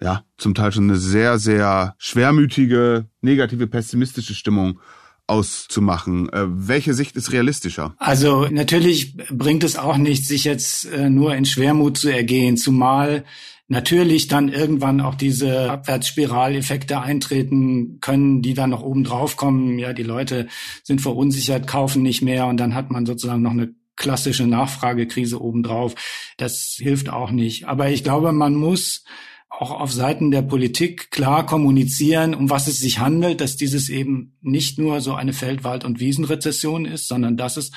ja 0.03 0.23
zum 0.37 0.55
Teil 0.55 0.71
schon 0.71 0.85
eine 0.85 0.99
sehr, 0.99 1.39
sehr 1.39 1.95
schwermütige, 1.97 3.07
negative, 3.23 3.67
pessimistische 3.67 4.35
Stimmung 4.35 4.81
auszumachen. 5.27 6.29
Äh, 6.31 6.45
welche 6.47 6.95
Sicht 6.95 7.17
ist 7.17 7.33
realistischer? 7.33 7.95
Also 7.99 8.49
natürlich 8.51 9.17
bringt 9.31 9.65
es 9.65 9.77
auch 9.77 9.97
nichts, 9.97 10.29
sich 10.29 10.45
jetzt 10.45 10.85
äh, 10.87 11.09
nur 11.09 11.35
in 11.35 11.45
Schwermut 11.45 11.97
zu 11.97 12.09
ergehen, 12.09 12.57
zumal 12.57 13.25
natürlich 13.69 14.29
dann 14.29 14.49
irgendwann 14.49 15.01
auch 15.01 15.15
diese 15.15 15.71
Abwärtsspiraleffekte 15.71 17.01
eintreten 17.01 18.01
können, 18.01 18.43
die 18.43 18.55
dann 18.55 18.71
noch 18.71 18.83
oben 18.83 19.05
drauf 19.05 19.37
kommen. 19.37 19.79
Ja, 19.79 19.93
die 19.93 20.03
Leute 20.03 20.49
sind 20.83 21.01
verunsichert, 21.01 21.67
kaufen 21.67 22.03
nicht 22.03 22.23
mehr 22.23 22.47
und 22.47 22.57
dann 22.57 22.75
hat 22.75 22.91
man 22.91 23.07
sozusagen 23.07 23.43
noch 23.43 23.53
eine 23.53 23.75
klassische 23.95 24.47
Nachfragekrise 24.47 25.41
obendrauf. 25.41 25.95
Das 26.39 26.77
hilft 26.79 27.11
auch 27.11 27.31
nicht. 27.31 27.67
Aber 27.67 27.91
ich 27.91 28.05
glaube, 28.05 28.33
man 28.33 28.55
muss 28.55 29.05
auch 29.51 29.73
auf 29.73 29.93
Seiten 29.93 30.31
der 30.31 30.43
Politik 30.43 31.11
klar 31.11 31.45
kommunizieren, 31.45 32.35
um 32.35 32.49
was 32.49 32.69
es 32.69 32.79
sich 32.79 33.01
handelt, 33.01 33.41
dass 33.41 33.57
dieses 33.57 33.89
eben 33.89 34.37
nicht 34.41 34.79
nur 34.79 35.01
so 35.01 35.15
eine 35.15 35.33
Feldwald- 35.33 35.85
und 35.85 36.01
Wiesenrezession 36.01 36.85
ist, 36.85 37.09
sondern 37.09 37.37
dass 37.37 37.57
es 37.57 37.73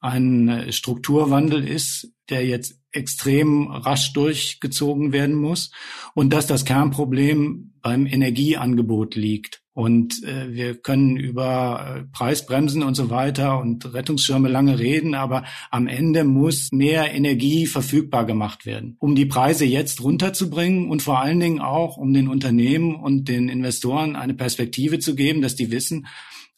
ein 0.00 0.66
Strukturwandel 0.70 1.66
ist, 1.66 2.12
der 2.30 2.46
jetzt 2.46 2.80
extrem 2.92 3.68
rasch 3.68 4.12
durchgezogen 4.12 5.12
werden 5.12 5.36
muss 5.36 5.70
und 6.14 6.32
dass 6.32 6.46
das 6.46 6.64
Kernproblem 6.64 7.72
beim 7.82 8.06
Energieangebot 8.06 9.14
liegt. 9.14 9.62
Und 9.72 10.22
äh, 10.24 10.52
wir 10.52 10.74
können 10.74 11.16
über 11.16 12.00
äh, 12.00 12.02
Preisbremsen 12.12 12.82
und 12.82 12.96
so 12.96 13.08
weiter 13.08 13.60
und 13.60 13.94
Rettungsschirme 13.94 14.48
lange 14.48 14.78
reden, 14.78 15.14
aber 15.14 15.44
am 15.70 15.86
Ende 15.86 16.24
muss 16.24 16.70
mehr 16.72 17.14
Energie 17.14 17.66
verfügbar 17.66 18.26
gemacht 18.26 18.66
werden, 18.66 18.96
um 18.98 19.14
die 19.14 19.26
Preise 19.26 19.64
jetzt 19.64 20.02
runterzubringen 20.02 20.90
und 20.90 21.02
vor 21.02 21.20
allen 21.20 21.40
Dingen 21.40 21.60
auch, 21.60 21.96
um 21.96 22.12
den 22.12 22.28
Unternehmen 22.28 22.96
und 22.96 23.28
den 23.28 23.48
Investoren 23.48 24.16
eine 24.16 24.34
Perspektive 24.34 24.98
zu 24.98 25.14
geben, 25.14 25.40
dass 25.40 25.54
die 25.54 25.70
wissen, 25.70 26.06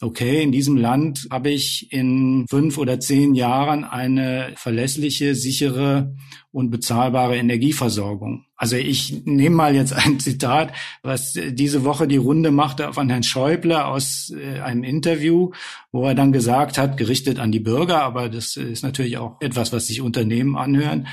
okay, 0.03 0.43
in 0.43 0.53
diesem 0.53 0.77
Land 0.77 1.29
habe 1.31 1.51
ich 1.51 1.93
in 1.93 2.47
fünf 2.49 2.77
oder 2.77 2.99
zehn 2.99 3.35
Jahren 3.35 3.85
eine 3.85 4.53
verlässliche, 4.57 5.35
sichere 5.35 6.15
und 6.51 6.71
bezahlbare 6.71 7.37
Energieversorgung. 7.37 8.45
Also 8.57 8.77
ich 8.77 9.25
nehme 9.25 9.57
mal 9.57 9.75
jetzt 9.75 9.93
ein 9.93 10.21
Zitat, 10.21 10.73
was 11.03 11.33
diese 11.51 11.85
Woche 11.85 12.07
die 12.07 12.17
Runde 12.19 12.51
machte 12.51 12.93
von 12.93 13.09
Herrn 13.09 13.23
Schäuble 13.23 13.87
aus 13.87 14.33
äh, 14.37 14.61
einem 14.61 14.85
Interview, 14.85 15.51
wo 15.93 16.07
er 16.07 16.15
dann 16.15 16.33
gesagt 16.33 16.79
hat, 16.79 16.97
gerichtet 16.97 17.39
an 17.39 17.53
die 17.53 17.61
Bürger, 17.61 18.03
aber 18.03 18.29
das 18.29 18.57
ist 18.57 18.83
natürlich 18.83 19.19
auch 19.19 19.41
etwas, 19.41 19.73
was 19.73 19.87
sich 19.87 20.01
Unternehmen 20.01 20.57
anhören. 20.57 21.07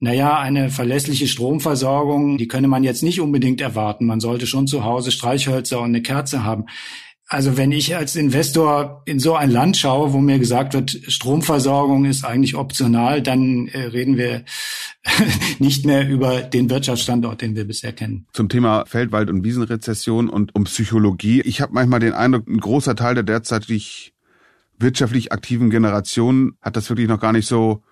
Naja, 0.00 0.38
eine 0.38 0.70
verlässliche 0.70 1.28
Stromversorgung, 1.28 2.36
die 2.36 2.48
könne 2.48 2.68
man 2.68 2.84
jetzt 2.84 3.02
nicht 3.02 3.20
unbedingt 3.20 3.60
erwarten. 3.60 4.06
Man 4.06 4.20
sollte 4.20 4.46
schon 4.46 4.66
zu 4.66 4.82
Hause 4.82 5.12
Streichhölzer 5.12 5.78
und 5.78 5.90
eine 5.90 6.02
Kerze 6.02 6.42
haben. 6.42 6.66
Also 7.32 7.56
wenn 7.56 7.70
ich 7.70 7.94
als 7.94 8.16
Investor 8.16 9.02
in 9.04 9.20
so 9.20 9.36
ein 9.36 9.52
Land 9.52 9.76
schaue, 9.76 10.12
wo 10.12 10.18
mir 10.18 10.40
gesagt 10.40 10.74
wird, 10.74 10.90
Stromversorgung 11.06 12.04
ist 12.04 12.24
eigentlich 12.24 12.56
optional, 12.56 13.22
dann 13.22 13.68
äh, 13.68 13.82
reden 13.82 14.16
wir 14.16 14.44
nicht 15.60 15.86
mehr 15.86 16.08
über 16.08 16.42
den 16.42 16.68
Wirtschaftsstandort, 16.68 17.40
den 17.40 17.54
wir 17.54 17.64
bisher 17.64 17.92
kennen. 17.92 18.26
Zum 18.32 18.48
Thema 18.48 18.84
Feldwald- 18.84 19.30
und 19.30 19.44
Wiesenrezession 19.44 20.28
und 20.28 20.56
um 20.56 20.64
Psychologie. 20.64 21.40
Ich 21.42 21.60
habe 21.60 21.72
manchmal 21.72 22.00
den 22.00 22.14
Eindruck, 22.14 22.48
ein 22.48 22.58
großer 22.58 22.96
Teil 22.96 23.14
der 23.14 23.22
derzeitig 23.22 24.12
wirtschaftlich 24.80 25.30
aktiven 25.30 25.70
Generation 25.70 26.56
hat 26.60 26.74
das 26.74 26.90
wirklich 26.90 27.06
noch 27.06 27.20
gar 27.20 27.32
nicht 27.32 27.46
so 27.46 27.84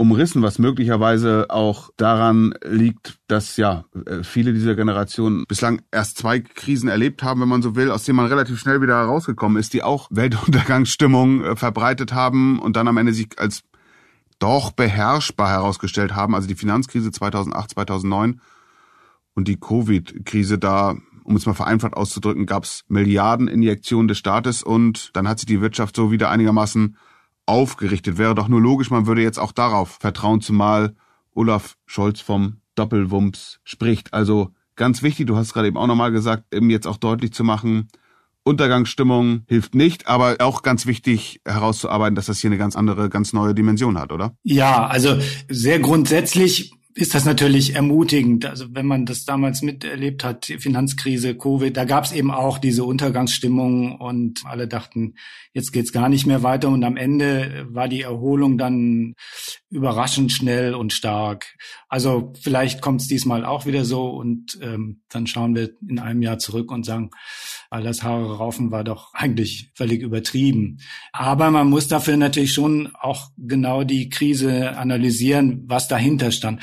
umrissen, 0.00 0.40
was 0.40 0.58
möglicherweise 0.58 1.50
auch 1.50 1.90
daran 1.98 2.54
liegt, 2.64 3.18
dass 3.28 3.58
ja 3.58 3.84
äh, 4.06 4.22
viele 4.22 4.54
dieser 4.54 4.74
Generationen 4.74 5.44
bislang 5.46 5.82
erst 5.92 6.16
zwei 6.16 6.40
Krisen 6.40 6.88
erlebt 6.88 7.22
haben, 7.22 7.42
wenn 7.42 7.50
man 7.50 7.60
so 7.60 7.76
will, 7.76 7.90
aus 7.90 8.04
denen 8.04 8.16
man 8.16 8.24
relativ 8.24 8.58
schnell 8.58 8.80
wieder 8.80 8.96
herausgekommen 8.96 9.58
ist, 9.58 9.74
die 9.74 9.82
auch 9.82 10.08
Weltuntergangsstimmung 10.10 11.44
äh, 11.44 11.54
verbreitet 11.54 12.14
haben 12.14 12.60
und 12.60 12.76
dann 12.76 12.88
am 12.88 12.96
Ende 12.96 13.12
sich 13.12 13.38
als 13.38 13.62
doch 14.38 14.70
beherrschbar 14.70 15.50
herausgestellt 15.50 16.16
haben. 16.16 16.34
Also 16.34 16.48
die 16.48 16.54
Finanzkrise 16.54 17.12
2008, 17.12 17.72
2009 17.72 18.40
und 19.34 19.48
die 19.48 19.60
Covid-Krise 19.60 20.58
da 20.58 20.96
um 21.24 21.36
es 21.36 21.44
mal 21.44 21.52
vereinfacht 21.52 21.92
auszudrücken, 21.92 22.46
gab 22.46 22.64
es 22.64 22.84
Milliardeninjektionen 22.88 24.08
des 24.08 24.16
Staates 24.16 24.62
und 24.62 25.14
dann 25.14 25.28
hat 25.28 25.38
sich 25.38 25.46
die 25.46 25.60
Wirtschaft 25.60 25.94
so 25.94 26.10
wieder 26.10 26.30
einigermaßen 26.30 26.96
aufgerichtet. 27.46 28.18
Wäre 28.18 28.34
doch 28.34 28.48
nur 28.48 28.60
logisch, 28.60 28.90
man 28.90 29.06
würde 29.06 29.22
jetzt 29.22 29.38
auch 29.38 29.52
darauf 29.52 29.98
vertrauen, 30.00 30.40
zumal 30.40 30.94
Olaf 31.34 31.76
Scholz 31.86 32.20
vom 32.20 32.58
Doppelwumms 32.74 33.60
spricht. 33.64 34.14
Also 34.14 34.50
ganz 34.76 35.02
wichtig, 35.02 35.26
du 35.26 35.36
hast 35.36 35.52
gerade 35.52 35.68
eben 35.68 35.76
auch 35.76 35.86
nochmal 35.86 36.12
gesagt, 36.12 36.54
eben 36.54 36.70
jetzt 36.70 36.86
auch 36.86 36.96
deutlich 36.96 37.32
zu 37.32 37.44
machen, 37.44 37.88
Untergangsstimmung 38.42 39.42
hilft 39.48 39.74
nicht, 39.74 40.08
aber 40.08 40.36
auch 40.38 40.62
ganz 40.62 40.86
wichtig 40.86 41.40
herauszuarbeiten, 41.44 42.14
dass 42.14 42.26
das 42.26 42.38
hier 42.38 42.48
eine 42.48 42.58
ganz 42.58 42.74
andere, 42.74 43.10
ganz 43.10 43.32
neue 43.32 43.54
Dimension 43.54 43.98
hat, 43.98 44.12
oder? 44.12 44.34
Ja, 44.42 44.86
also 44.86 45.18
sehr 45.48 45.78
grundsätzlich 45.78 46.72
ist 46.94 47.14
das 47.14 47.24
natürlich 47.24 47.74
ermutigend. 47.74 48.46
Also 48.46 48.66
wenn 48.70 48.86
man 48.86 49.06
das 49.06 49.24
damals 49.24 49.62
miterlebt 49.62 50.24
hat, 50.24 50.46
Finanzkrise, 50.46 51.36
Covid, 51.36 51.76
da 51.76 51.84
gab 51.84 52.04
es 52.04 52.12
eben 52.12 52.30
auch 52.30 52.58
diese 52.58 52.84
Untergangsstimmung 52.84 53.96
und 53.96 54.40
alle 54.44 54.66
dachten, 54.66 55.14
jetzt 55.52 55.72
geht's 55.72 55.92
gar 55.92 56.08
nicht 56.08 56.26
mehr 56.26 56.42
weiter. 56.42 56.68
Und 56.68 56.82
am 56.82 56.96
Ende 56.96 57.66
war 57.70 57.86
die 57.86 58.02
Erholung 58.02 58.58
dann 58.58 59.14
überraschend 59.70 60.32
schnell 60.32 60.74
und 60.74 60.92
stark. 60.92 61.56
Also 61.88 62.32
vielleicht 62.40 62.80
kommt 62.80 63.02
es 63.02 63.06
diesmal 63.06 63.44
auch 63.44 63.66
wieder 63.66 63.84
so 63.84 64.08
und 64.08 64.58
ähm, 64.60 65.02
dann 65.08 65.26
schauen 65.26 65.54
wir 65.54 65.70
in 65.88 66.00
einem 66.00 66.22
Jahr 66.22 66.38
zurück 66.38 66.72
und 66.72 66.84
sagen, 66.84 67.10
all 67.70 67.84
das 67.84 68.02
Haare 68.02 68.36
raufen 68.36 68.72
war 68.72 68.82
doch 68.82 69.14
eigentlich 69.14 69.70
völlig 69.74 70.02
übertrieben. 70.02 70.78
Aber 71.12 71.52
man 71.52 71.70
muss 71.70 71.86
dafür 71.86 72.16
natürlich 72.16 72.52
schon 72.52 72.90
auch 73.00 73.30
genau 73.38 73.84
die 73.84 74.08
Krise 74.08 74.76
analysieren, 74.76 75.62
was 75.66 75.86
dahinter 75.86 76.32
stand. 76.32 76.60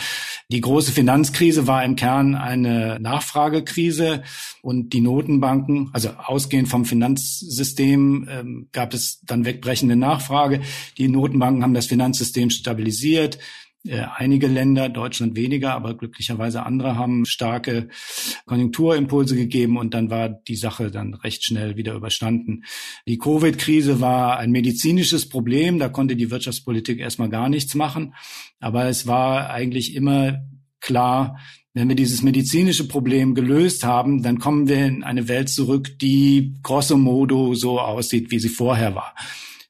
Die 0.51 0.59
große 0.59 0.91
Finanzkrise 0.91 1.65
war 1.65 1.85
im 1.85 1.95
Kern 1.95 2.35
eine 2.35 2.99
Nachfragekrise 2.99 4.23
und 4.61 4.91
die 4.91 4.99
Notenbanken, 4.99 5.89
also 5.93 6.09
ausgehend 6.09 6.67
vom 6.67 6.83
Finanzsystem, 6.83 8.27
ähm, 8.29 8.67
gab 8.73 8.93
es 8.93 9.21
dann 9.21 9.45
wegbrechende 9.45 9.95
Nachfrage. 9.95 10.59
Die 10.97 11.07
Notenbanken 11.07 11.63
haben 11.63 11.73
das 11.73 11.85
Finanzsystem 11.85 12.49
stabilisiert. 12.49 13.39
Äh, 13.87 14.05
einige 14.15 14.47
Länder, 14.47 14.89
Deutschland 14.89 15.35
weniger, 15.35 15.73
aber 15.73 15.95
glücklicherweise 15.95 16.63
andere 16.65 16.95
haben 16.95 17.25
starke 17.25 17.87
Konjunkturimpulse 18.45 19.35
gegeben 19.35 19.77
und 19.77 19.93
dann 19.93 20.09
war 20.09 20.29
die 20.29 20.55
Sache 20.55 20.91
dann 20.91 21.13
recht 21.13 21.45
schnell 21.45 21.77
wieder 21.77 21.93
überstanden. 21.93 22.63
Die 23.07 23.17
Covid-Krise 23.17 24.01
war 24.01 24.37
ein 24.37 24.51
medizinisches 24.51 25.29
Problem, 25.29 25.79
da 25.79 25.89
konnte 25.89 26.15
die 26.15 26.31
Wirtschaftspolitik 26.31 26.99
erstmal 26.99 27.29
gar 27.29 27.49
nichts 27.49 27.75
machen, 27.75 28.13
aber 28.59 28.85
es 28.85 29.07
war 29.07 29.49
eigentlich 29.49 29.95
immer 29.95 30.39
klar, 30.79 31.39
wenn 31.73 31.89
wir 31.89 31.95
dieses 31.95 32.23
medizinische 32.23 32.87
Problem 32.87 33.35
gelöst 33.35 33.83
haben, 33.83 34.23
dann 34.23 34.39
kommen 34.39 34.67
wir 34.67 34.83
in 34.85 35.03
eine 35.03 35.27
Welt 35.27 35.49
zurück, 35.49 35.99
die 35.99 36.55
grosso 36.63 36.97
modo 36.97 37.53
so 37.53 37.79
aussieht, 37.79 38.31
wie 38.31 38.39
sie 38.39 38.49
vorher 38.49 38.95
war. 38.95 39.13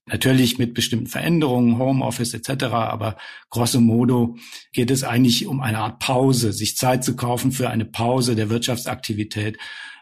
Natürlich 0.09 0.57
mit 0.57 0.73
bestimmten 0.73 1.07
Veränderungen, 1.07 1.77
Homeoffice 1.77 2.33
etc., 2.33 2.63
aber 2.65 3.17
grosso 3.49 3.81
modo 3.81 4.37
geht 4.71 4.89
es 4.89 5.03
eigentlich 5.03 5.47
um 5.47 5.59
eine 5.59 5.79
Art 5.79 5.99
Pause, 5.99 6.53
sich 6.53 6.77
Zeit 6.77 7.03
zu 7.03 7.15
kaufen 7.15 7.51
für 7.51 7.69
eine 7.69 7.85
Pause 7.85 8.35
der 8.35 8.49
Wirtschaftsaktivität, 8.49 9.57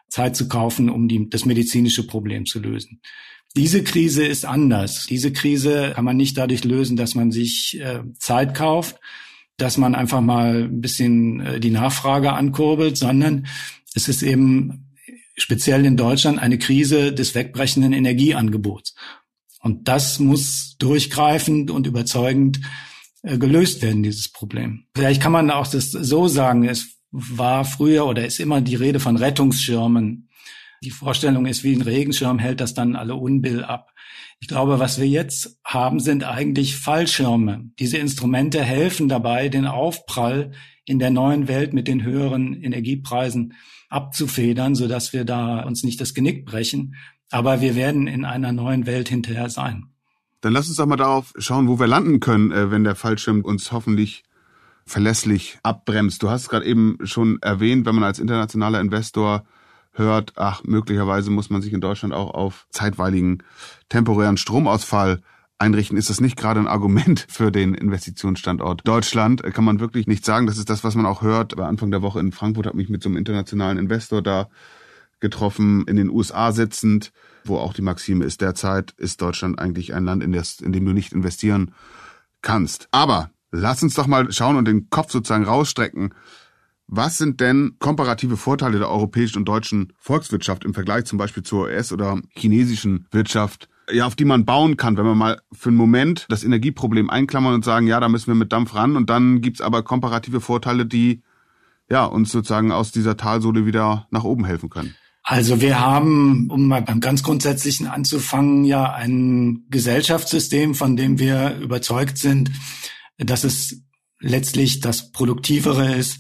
Zeit 0.08 0.36
zu 0.36 0.48
kaufen, 0.48 0.90
um 0.90 1.08
die, 1.08 1.28
das 1.30 1.46
medizinische 1.46 2.06
Problem 2.06 2.46
zu 2.46 2.60
lösen. 2.60 3.02
Diese 3.56 3.84
Krise 3.84 4.26
ist 4.26 4.46
anders. 4.46 5.08
Diese 5.08 5.32
Krise 5.34 5.94
kann 5.96 6.06
man 6.06 6.18
nicht 6.18 6.38
dadurch 6.38 6.64
lösen, 6.64 6.98
dass 6.98 7.16
man 7.16 7.32
sich 7.32 7.80
äh, 7.80 8.02
Zeit 8.20 8.54
kauft, 8.54 9.00
dass 9.58 9.78
man 9.78 9.96
einfach 9.96 10.22
mal 10.22 10.66
ein 10.66 10.82
bisschen 10.82 11.40
äh, 11.40 11.60
die 11.60 11.72
Nachfrage 11.72 12.34
ankurbelt, 12.34 12.98
sondern 12.98 13.48
es 13.96 14.08
ist 14.08 14.22
eben 14.22 14.92
speziell 15.38 15.86
in 15.86 15.98
Deutschland 15.98 16.38
eine 16.38 16.60
Krise 16.60 17.14
des 17.14 17.34
wegbrechenden 17.34 17.94
Energieangebots. 17.94 18.94
Und 19.66 19.88
das 19.88 20.20
muss 20.20 20.76
durchgreifend 20.78 21.72
und 21.72 21.88
überzeugend 21.88 22.62
äh, 23.24 23.40
gelöst 23.40 23.82
werden, 23.82 24.04
dieses 24.04 24.32
Problem. 24.32 24.86
Vielleicht 24.96 25.24
kann 25.24 25.32
man 25.32 25.50
auch 25.50 25.66
das 25.66 25.90
so 25.90 26.28
sagen, 26.28 26.66
es 26.66 27.00
war 27.10 27.66
früher 27.66 28.06
oder 28.06 28.28
ist 28.28 28.40
immer 28.40 28.62
die 28.62 28.76
Rede 28.76 29.00
von 29.00 29.18
Rettungsschirmen. 29.18 30.30
Die 30.84 30.92
Vorstellung 30.92 31.48
ist, 31.48 31.64
wie 31.64 31.76
ein 31.76 31.82
Regenschirm 31.82 32.38
hält 32.38 32.62
das 32.62 32.76
dann 32.76 32.96
alle 32.96 33.16
Unbill 33.16 33.64
ab. 33.64 33.92
Ich 34.40 34.48
glaube, 34.48 34.78
was 34.78 35.00
wir 35.00 35.08
jetzt 35.08 35.60
haben, 35.66 36.00
sind 36.00 36.24
eigentlich 36.24 36.76
Fallschirme. 36.76 37.72
Diese 37.80 37.98
Instrumente 37.98 38.64
helfen 38.64 39.10
dabei, 39.10 39.50
den 39.50 39.66
Aufprall 39.66 40.52
in 40.86 41.00
der 41.00 41.10
neuen 41.10 41.48
Welt 41.48 41.74
mit 41.74 41.88
den 41.88 42.04
höheren 42.04 42.54
Energiepreisen 42.54 43.56
abzufedern, 43.90 44.76
sodass 44.76 45.12
wir 45.12 45.26
da 45.26 45.62
uns 45.62 45.84
nicht 45.84 46.00
das 46.02 46.14
Genick 46.14 46.46
brechen. 46.46 46.94
Aber 47.36 47.60
wir 47.60 47.76
werden 47.76 48.08
in 48.08 48.24
einer 48.24 48.54
neuen 48.54 48.86
Welt 48.86 49.10
hinterher 49.10 49.50
sein. 49.50 49.88
Dann 50.40 50.54
lass 50.54 50.70
uns 50.70 50.78
doch 50.78 50.86
mal 50.86 50.96
darauf 50.96 51.34
schauen, 51.38 51.68
wo 51.68 51.78
wir 51.78 51.86
landen 51.86 52.22
können, 52.22 52.54
äh, 52.54 52.72
wenn 52.72 52.86
der 52.86 52.96
Fallschirm 52.96 53.42
uns 53.42 53.74
hoffentlich 53.74 54.24
verlässlich 54.86 55.60
abbremst. 55.62 56.24
Du 56.24 56.30
hast 56.30 56.48
gerade 56.48 56.66
eben 56.66 56.98
schon 57.04 57.42
erwähnt, 57.42 57.86
wenn 57.86 57.96
man 57.96 58.06
als 58.06 58.20
internationaler 58.20 58.80
Investor 58.80 59.44
hört, 59.92 60.32
ach, 60.38 60.64
möglicherweise 60.64 61.30
muss 61.30 61.50
man 61.50 61.62
sich 61.62 61.74
in 61.74 61.82
Deutschland 61.82 62.14
auch 62.14 62.34
auf 62.34 62.68
zeitweiligen 62.70 63.44
temporären 63.90 64.38
Stromausfall 64.38 65.22
einrichten, 65.58 65.98
ist 65.98 66.10
das 66.10 66.22
nicht 66.22 66.38
gerade 66.38 66.62
ein 66.62 66.68
Argument 66.68 67.26
für 67.30 67.52
den 67.52 67.74
Investitionsstandort 67.74 68.88
Deutschland. 68.88 69.44
Kann 69.44 69.66
man 69.66 69.82
wirklich 69.82 70.08
nicht 70.08 70.24
sagen. 70.24 70.48
Das 70.48 70.58
ist 70.58 70.70
das, 70.70 70.86
was 70.86 70.96
man 70.96 71.06
auch 71.06 71.22
hört. 71.22 71.58
Bei 71.58 71.66
Anfang 71.66 71.92
der 71.92 72.02
Woche 72.02 72.22
in 72.22 72.32
Frankfurt 72.32 72.66
habe 72.66 72.78
mich 72.78 72.88
mit 72.88 73.04
so 73.04 73.10
einem 73.10 73.18
internationalen 73.18 73.78
Investor 73.78 74.22
da 74.22 74.48
getroffen, 75.26 75.86
in 75.88 75.96
den 75.96 76.12
USA 76.12 76.52
sitzend, 76.52 77.12
wo 77.46 77.58
auch 77.58 77.74
die 77.74 77.82
Maxime 77.82 78.24
ist, 78.24 78.42
derzeit 78.42 78.94
ist 78.98 79.22
Deutschland 79.22 79.58
eigentlich 79.58 79.94
ein 79.96 80.06
Land, 80.06 80.24
in, 80.24 80.32
das, 80.32 80.62
in 80.62 80.72
dem 80.72 80.86
du 80.86 80.94
nicht 80.94 81.14
investieren 81.14 81.74
kannst. 82.44 82.88
Aber 82.92 83.32
lass 83.52 83.82
uns 83.82 83.96
doch 83.96 84.06
mal 84.06 84.32
schauen 84.32 84.56
und 84.56 84.68
den 84.68 84.90
Kopf 84.92 85.12
sozusagen 85.12 85.46
rausstrecken. 85.46 86.14
Was 86.88 87.18
sind 87.18 87.42
denn 87.42 87.78
komparative 87.80 88.38
Vorteile 88.38 88.78
der 88.78 88.92
europäischen 88.92 89.40
und 89.40 89.46
deutschen 89.46 89.94
Volkswirtschaft 89.98 90.64
im 90.64 90.76
Vergleich 90.76 91.06
zum 91.06 91.18
Beispiel 91.18 91.42
zur 91.42 91.64
US- 91.64 91.92
oder 91.92 92.22
chinesischen 92.30 93.08
Wirtschaft, 93.10 93.68
ja, 93.92 94.06
auf 94.06 94.16
die 94.16 94.26
man 94.26 94.46
bauen 94.46 94.78
kann, 94.78 94.96
wenn 94.96 95.06
man 95.06 95.18
mal 95.18 95.42
für 95.52 95.70
einen 95.70 95.78
Moment 95.78 96.28
das 96.30 96.44
Energieproblem 96.44 97.10
einklammern 97.10 97.56
und 97.56 97.66
sagen, 97.66 97.88
ja, 97.88 98.00
da 98.00 98.10
müssen 98.10 98.28
wir 98.28 98.36
mit 98.36 98.54
Dampf 98.54 98.76
ran 98.76 98.96
und 98.96 99.10
dann 99.10 99.42
gibt's 99.42 99.62
aber 99.62 99.82
komparative 99.82 100.40
Vorteile, 100.42 100.86
die 100.86 101.24
ja 101.90 102.06
uns 102.06 102.32
sozusagen 102.32 102.72
aus 102.72 102.92
dieser 102.92 103.18
Talsohle 103.18 103.66
wieder 103.66 104.08
nach 104.12 104.24
oben 104.24 104.46
helfen 104.46 104.70
können. 104.70 104.96
Also 105.28 105.60
wir 105.60 105.80
haben, 105.80 106.52
um 106.52 106.68
mal 106.68 106.84
beim 106.84 107.00
ganz 107.00 107.24
Grundsätzlichen 107.24 107.88
anzufangen, 107.88 108.64
ja 108.64 108.94
ein 108.94 109.66
Gesellschaftssystem, 109.72 110.76
von 110.76 110.96
dem 110.96 111.18
wir 111.18 111.58
überzeugt 111.58 112.20
sind, 112.20 112.52
dass 113.18 113.44
es 113.44 113.82
letztlich 114.20 114.82
das 114.82 115.12
Produktivere 115.12 115.96
ist, 115.96 116.20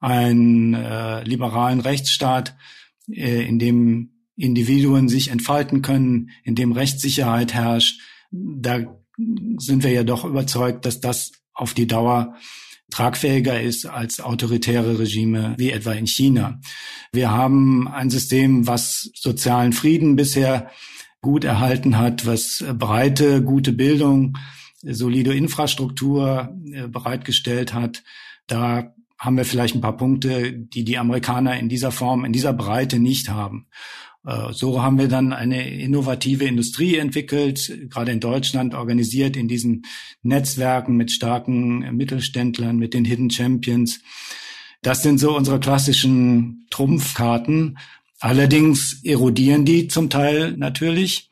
einen 0.00 0.74
äh, 0.74 1.24
liberalen 1.24 1.80
Rechtsstaat, 1.80 2.54
äh, 3.10 3.42
in 3.42 3.58
dem 3.58 4.26
Individuen 4.36 5.08
sich 5.08 5.28
entfalten 5.28 5.80
können, 5.80 6.28
in 6.44 6.54
dem 6.54 6.72
Rechtssicherheit 6.72 7.54
herrscht. 7.54 8.02
Da 8.30 8.80
sind 9.56 9.82
wir 9.82 9.92
ja 9.92 10.04
doch 10.04 10.26
überzeugt, 10.26 10.84
dass 10.84 11.00
das 11.00 11.32
auf 11.54 11.72
die 11.72 11.86
Dauer 11.86 12.36
tragfähiger 12.92 13.60
ist 13.60 13.86
als 13.86 14.20
autoritäre 14.20 14.98
Regime 14.98 15.54
wie 15.58 15.70
etwa 15.70 15.92
in 15.92 16.06
China. 16.06 16.60
Wir 17.12 17.30
haben 17.30 17.88
ein 17.88 18.10
System, 18.10 18.66
was 18.66 19.10
sozialen 19.14 19.72
Frieden 19.72 20.14
bisher 20.14 20.70
gut 21.20 21.44
erhalten 21.44 21.98
hat, 21.98 22.26
was 22.26 22.64
breite, 22.78 23.42
gute 23.42 23.72
Bildung, 23.72 24.36
solide 24.82 25.34
Infrastruktur 25.34 26.54
äh, 26.72 26.88
bereitgestellt 26.88 27.72
hat. 27.74 28.02
Da 28.46 28.94
haben 29.18 29.36
wir 29.36 29.44
vielleicht 29.44 29.74
ein 29.74 29.80
paar 29.80 29.96
Punkte, 29.96 30.52
die 30.52 30.84
die 30.84 30.98
Amerikaner 30.98 31.58
in 31.58 31.68
dieser 31.68 31.92
Form, 31.92 32.24
in 32.24 32.32
dieser 32.32 32.52
Breite 32.52 32.98
nicht 32.98 33.28
haben. 33.28 33.68
Äh, 34.26 34.52
so 34.52 34.82
haben 34.82 34.98
wir 34.98 35.08
dann 35.08 35.32
eine 35.32 35.68
innovative 35.68 36.44
Industrie 36.44 36.96
entwickelt, 36.96 37.72
gerade 37.90 38.12
in 38.12 38.20
Deutschland 38.20 38.74
organisiert 38.74 39.36
in 39.36 39.48
diesen 39.48 39.84
Netzwerken 40.22 40.96
mit 40.96 41.10
starken 41.10 41.96
Mittelständlern, 41.96 42.76
mit 42.76 42.94
den 42.94 43.04
Hidden 43.04 43.30
Champions. 43.30 44.00
Das 44.82 45.02
sind 45.02 45.18
so 45.18 45.36
unsere 45.36 45.60
klassischen 45.60 46.66
Trumpfkarten. 46.70 47.78
Allerdings 48.18 49.02
erodieren 49.04 49.64
die 49.64 49.88
zum 49.88 50.10
Teil 50.10 50.52
natürlich. 50.56 51.30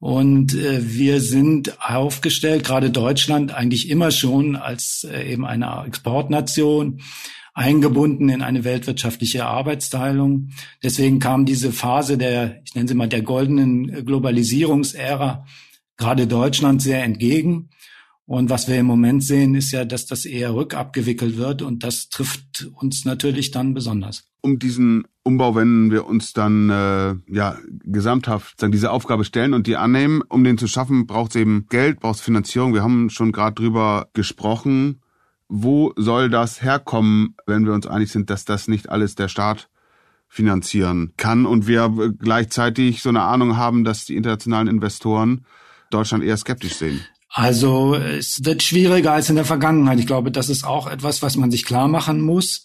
Und 0.00 0.54
äh, 0.54 0.80
wir 0.94 1.20
sind 1.20 1.80
aufgestellt, 1.80 2.64
gerade 2.64 2.90
Deutschland 2.90 3.52
eigentlich 3.52 3.90
immer 3.90 4.12
schon 4.12 4.54
als 4.54 5.04
äh, 5.10 5.32
eben 5.32 5.44
eine 5.44 5.84
Exportnation 5.86 7.00
eingebunden 7.58 8.28
in 8.28 8.40
eine 8.40 8.62
weltwirtschaftliche 8.62 9.44
Arbeitsteilung. 9.44 10.50
Deswegen 10.82 11.18
kam 11.18 11.44
diese 11.44 11.72
Phase 11.72 12.16
der, 12.16 12.62
ich 12.64 12.74
nenne 12.76 12.88
sie 12.88 12.94
mal 12.94 13.08
der 13.08 13.22
goldenen 13.22 14.04
Globalisierungsära 14.06 15.44
gerade 15.96 16.28
Deutschland 16.28 16.80
sehr 16.80 17.02
entgegen. 17.02 17.70
Und 18.26 18.48
was 18.48 18.68
wir 18.68 18.76
im 18.76 18.86
Moment 18.86 19.24
sehen, 19.24 19.54
ist 19.56 19.72
ja, 19.72 19.84
dass 19.84 20.06
das 20.06 20.24
eher 20.24 20.54
rückabgewickelt 20.54 21.36
wird 21.36 21.62
und 21.62 21.82
das 21.82 22.10
trifft 22.10 22.70
uns 22.74 23.04
natürlich 23.04 23.50
dann 23.50 23.74
besonders. 23.74 24.30
Um 24.40 24.58
diesen 24.58 25.04
Umbau, 25.24 25.56
wenn 25.56 25.90
wir 25.90 26.06
uns 26.06 26.34
dann 26.34 26.70
äh, 26.70 27.14
ja 27.26 27.58
gesamthaft 27.84 28.60
sagen, 28.60 28.70
diese 28.70 28.92
Aufgabe 28.92 29.24
stellen 29.24 29.52
und 29.52 29.66
die 29.66 29.76
annehmen, 29.76 30.22
um 30.28 30.44
den 30.44 30.58
zu 30.58 30.68
schaffen, 30.68 31.06
braucht 31.06 31.34
es 31.34 31.40
eben 31.40 31.66
Geld, 31.70 31.98
braucht 32.00 32.16
es 32.16 32.20
Finanzierung. 32.20 32.72
Wir 32.72 32.82
haben 32.82 33.10
schon 33.10 33.32
gerade 33.32 33.54
drüber 33.54 34.10
gesprochen. 34.12 35.00
Wo 35.48 35.92
soll 35.96 36.28
das 36.28 36.62
herkommen, 36.62 37.34
wenn 37.46 37.64
wir 37.64 37.72
uns 37.72 37.86
einig 37.86 38.12
sind, 38.12 38.30
dass 38.30 38.44
das 38.44 38.68
nicht 38.68 38.88
alles 38.90 39.14
der 39.14 39.28
Staat 39.28 39.68
finanzieren 40.28 41.12
kann 41.16 41.46
und 41.46 41.66
wir 41.66 41.90
gleichzeitig 42.18 43.00
so 43.00 43.08
eine 43.08 43.22
Ahnung 43.22 43.56
haben, 43.56 43.84
dass 43.84 44.04
die 44.04 44.16
internationalen 44.16 44.68
Investoren 44.68 45.46
Deutschland 45.90 46.22
eher 46.22 46.36
skeptisch 46.36 46.74
sehen? 46.74 47.00
Also 47.30 47.94
es 47.94 48.44
wird 48.44 48.62
schwieriger 48.62 49.12
als 49.12 49.30
in 49.30 49.36
der 49.36 49.44
Vergangenheit. 49.44 49.98
Ich 49.98 50.06
glaube, 50.06 50.30
das 50.30 50.48
ist 50.48 50.64
auch 50.64 50.86
etwas, 50.86 51.22
was 51.22 51.36
man 51.36 51.50
sich 51.50 51.64
klar 51.64 51.88
machen 51.88 52.20
muss. 52.20 52.64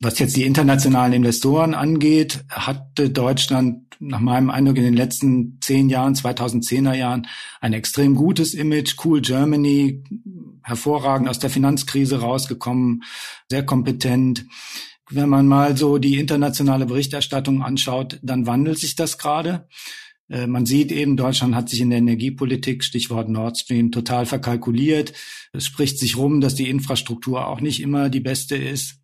Was 0.00 0.18
jetzt 0.18 0.36
die 0.36 0.44
internationalen 0.44 1.14
Investoren 1.14 1.74
angeht, 1.74 2.44
hatte 2.50 3.08
Deutschland 3.08 3.96
nach 3.98 4.20
meinem 4.20 4.50
Eindruck 4.50 4.76
in 4.76 4.84
den 4.84 4.94
letzten 4.94 5.58
zehn 5.62 5.88
Jahren, 5.88 6.14
2010er 6.14 6.92
Jahren, 6.92 7.26
ein 7.60 7.72
extrem 7.72 8.14
gutes 8.14 8.52
Image. 8.52 8.96
Cool 9.02 9.22
Germany, 9.22 10.04
hervorragend 10.66 11.28
aus 11.28 11.38
der 11.38 11.48
Finanzkrise 11.48 12.20
rausgekommen, 12.20 13.04
sehr 13.48 13.64
kompetent. 13.64 14.46
Wenn 15.08 15.28
man 15.28 15.46
mal 15.46 15.76
so 15.76 15.98
die 15.98 16.18
internationale 16.18 16.86
Berichterstattung 16.86 17.62
anschaut, 17.62 18.18
dann 18.22 18.46
wandelt 18.46 18.80
sich 18.80 18.96
das 18.96 19.16
gerade. 19.16 19.68
Äh, 20.28 20.48
man 20.48 20.66
sieht 20.66 20.90
eben, 20.90 21.16
Deutschland 21.16 21.54
hat 21.54 21.68
sich 21.68 21.80
in 21.80 21.90
der 21.90 22.00
Energiepolitik, 22.00 22.82
Stichwort 22.82 23.28
Nord 23.28 23.58
Stream, 23.58 23.92
total 23.92 24.26
verkalkuliert. 24.26 25.12
Es 25.52 25.66
spricht 25.66 26.00
sich 26.00 26.16
rum, 26.16 26.40
dass 26.40 26.56
die 26.56 26.68
Infrastruktur 26.68 27.46
auch 27.46 27.60
nicht 27.60 27.80
immer 27.80 28.08
die 28.08 28.20
beste 28.20 28.56
ist. 28.56 29.00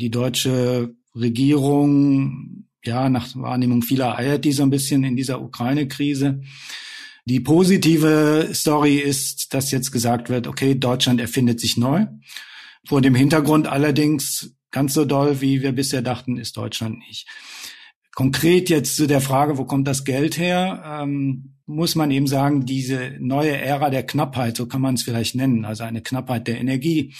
Die 0.00 0.10
deutsche 0.10 0.96
Regierung, 1.14 2.66
ja, 2.84 3.08
nach 3.08 3.36
Wahrnehmung 3.36 3.82
vieler 3.82 4.18
eiert 4.18 4.44
die 4.44 4.52
so 4.52 4.64
ein 4.64 4.70
bisschen 4.70 5.04
in 5.04 5.14
dieser 5.14 5.40
Ukraine-Krise. 5.40 6.42
Die 7.26 7.40
positive 7.40 8.50
Story 8.52 8.96
ist, 8.96 9.54
dass 9.54 9.70
jetzt 9.70 9.92
gesagt 9.92 10.28
wird, 10.28 10.46
okay, 10.46 10.74
Deutschland 10.74 11.20
erfindet 11.20 11.58
sich 11.58 11.76
neu. 11.76 12.06
Vor 12.86 13.00
dem 13.00 13.14
Hintergrund 13.14 13.66
allerdings, 13.66 14.54
ganz 14.70 14.92
so 14.92 15.06
doll, 15.06 15.40
wie 15.40 15.62
wir 15.62 15.72
bisher 15.72 16.02
dachten, 16.02 16.36
ist 16.36 16.56
Deutschland 16.56 16.98
nicht. 16.98 17.26
Konkret 18.14 18.68
jetzt 18.68 18.96
zu 18.96 19.06
der 19.06 19.22
Frage, 19.22 19.56
wo 19.56 19.64
kommt 19.64 19.88
das 19.88 20.04
Geld 20.04 20.38
her, 20.38 21.00
ähm, 21.02 21.54
muss 21.66 21.94
man 21.94 22.10
eben 22.10 22.26
sagen, 22.26 22.66
diese 22.66 23.16
neue 23.18 23.56
Ära 23.56 23.88
der 23.88 24.04
Knappheit, 24.04 24.56
so 24.56 24.66
kann 24.66 24.82
man 24.82 24.94
es 24.94 25.02
vielleicht 25.02 25.34
nennen, 25.34 25.64
also 25.64 25.84
eine 25.84 26.02
Knappheit 26.02 26.46
der 26.46 26.60
Energie, 26.60 27.14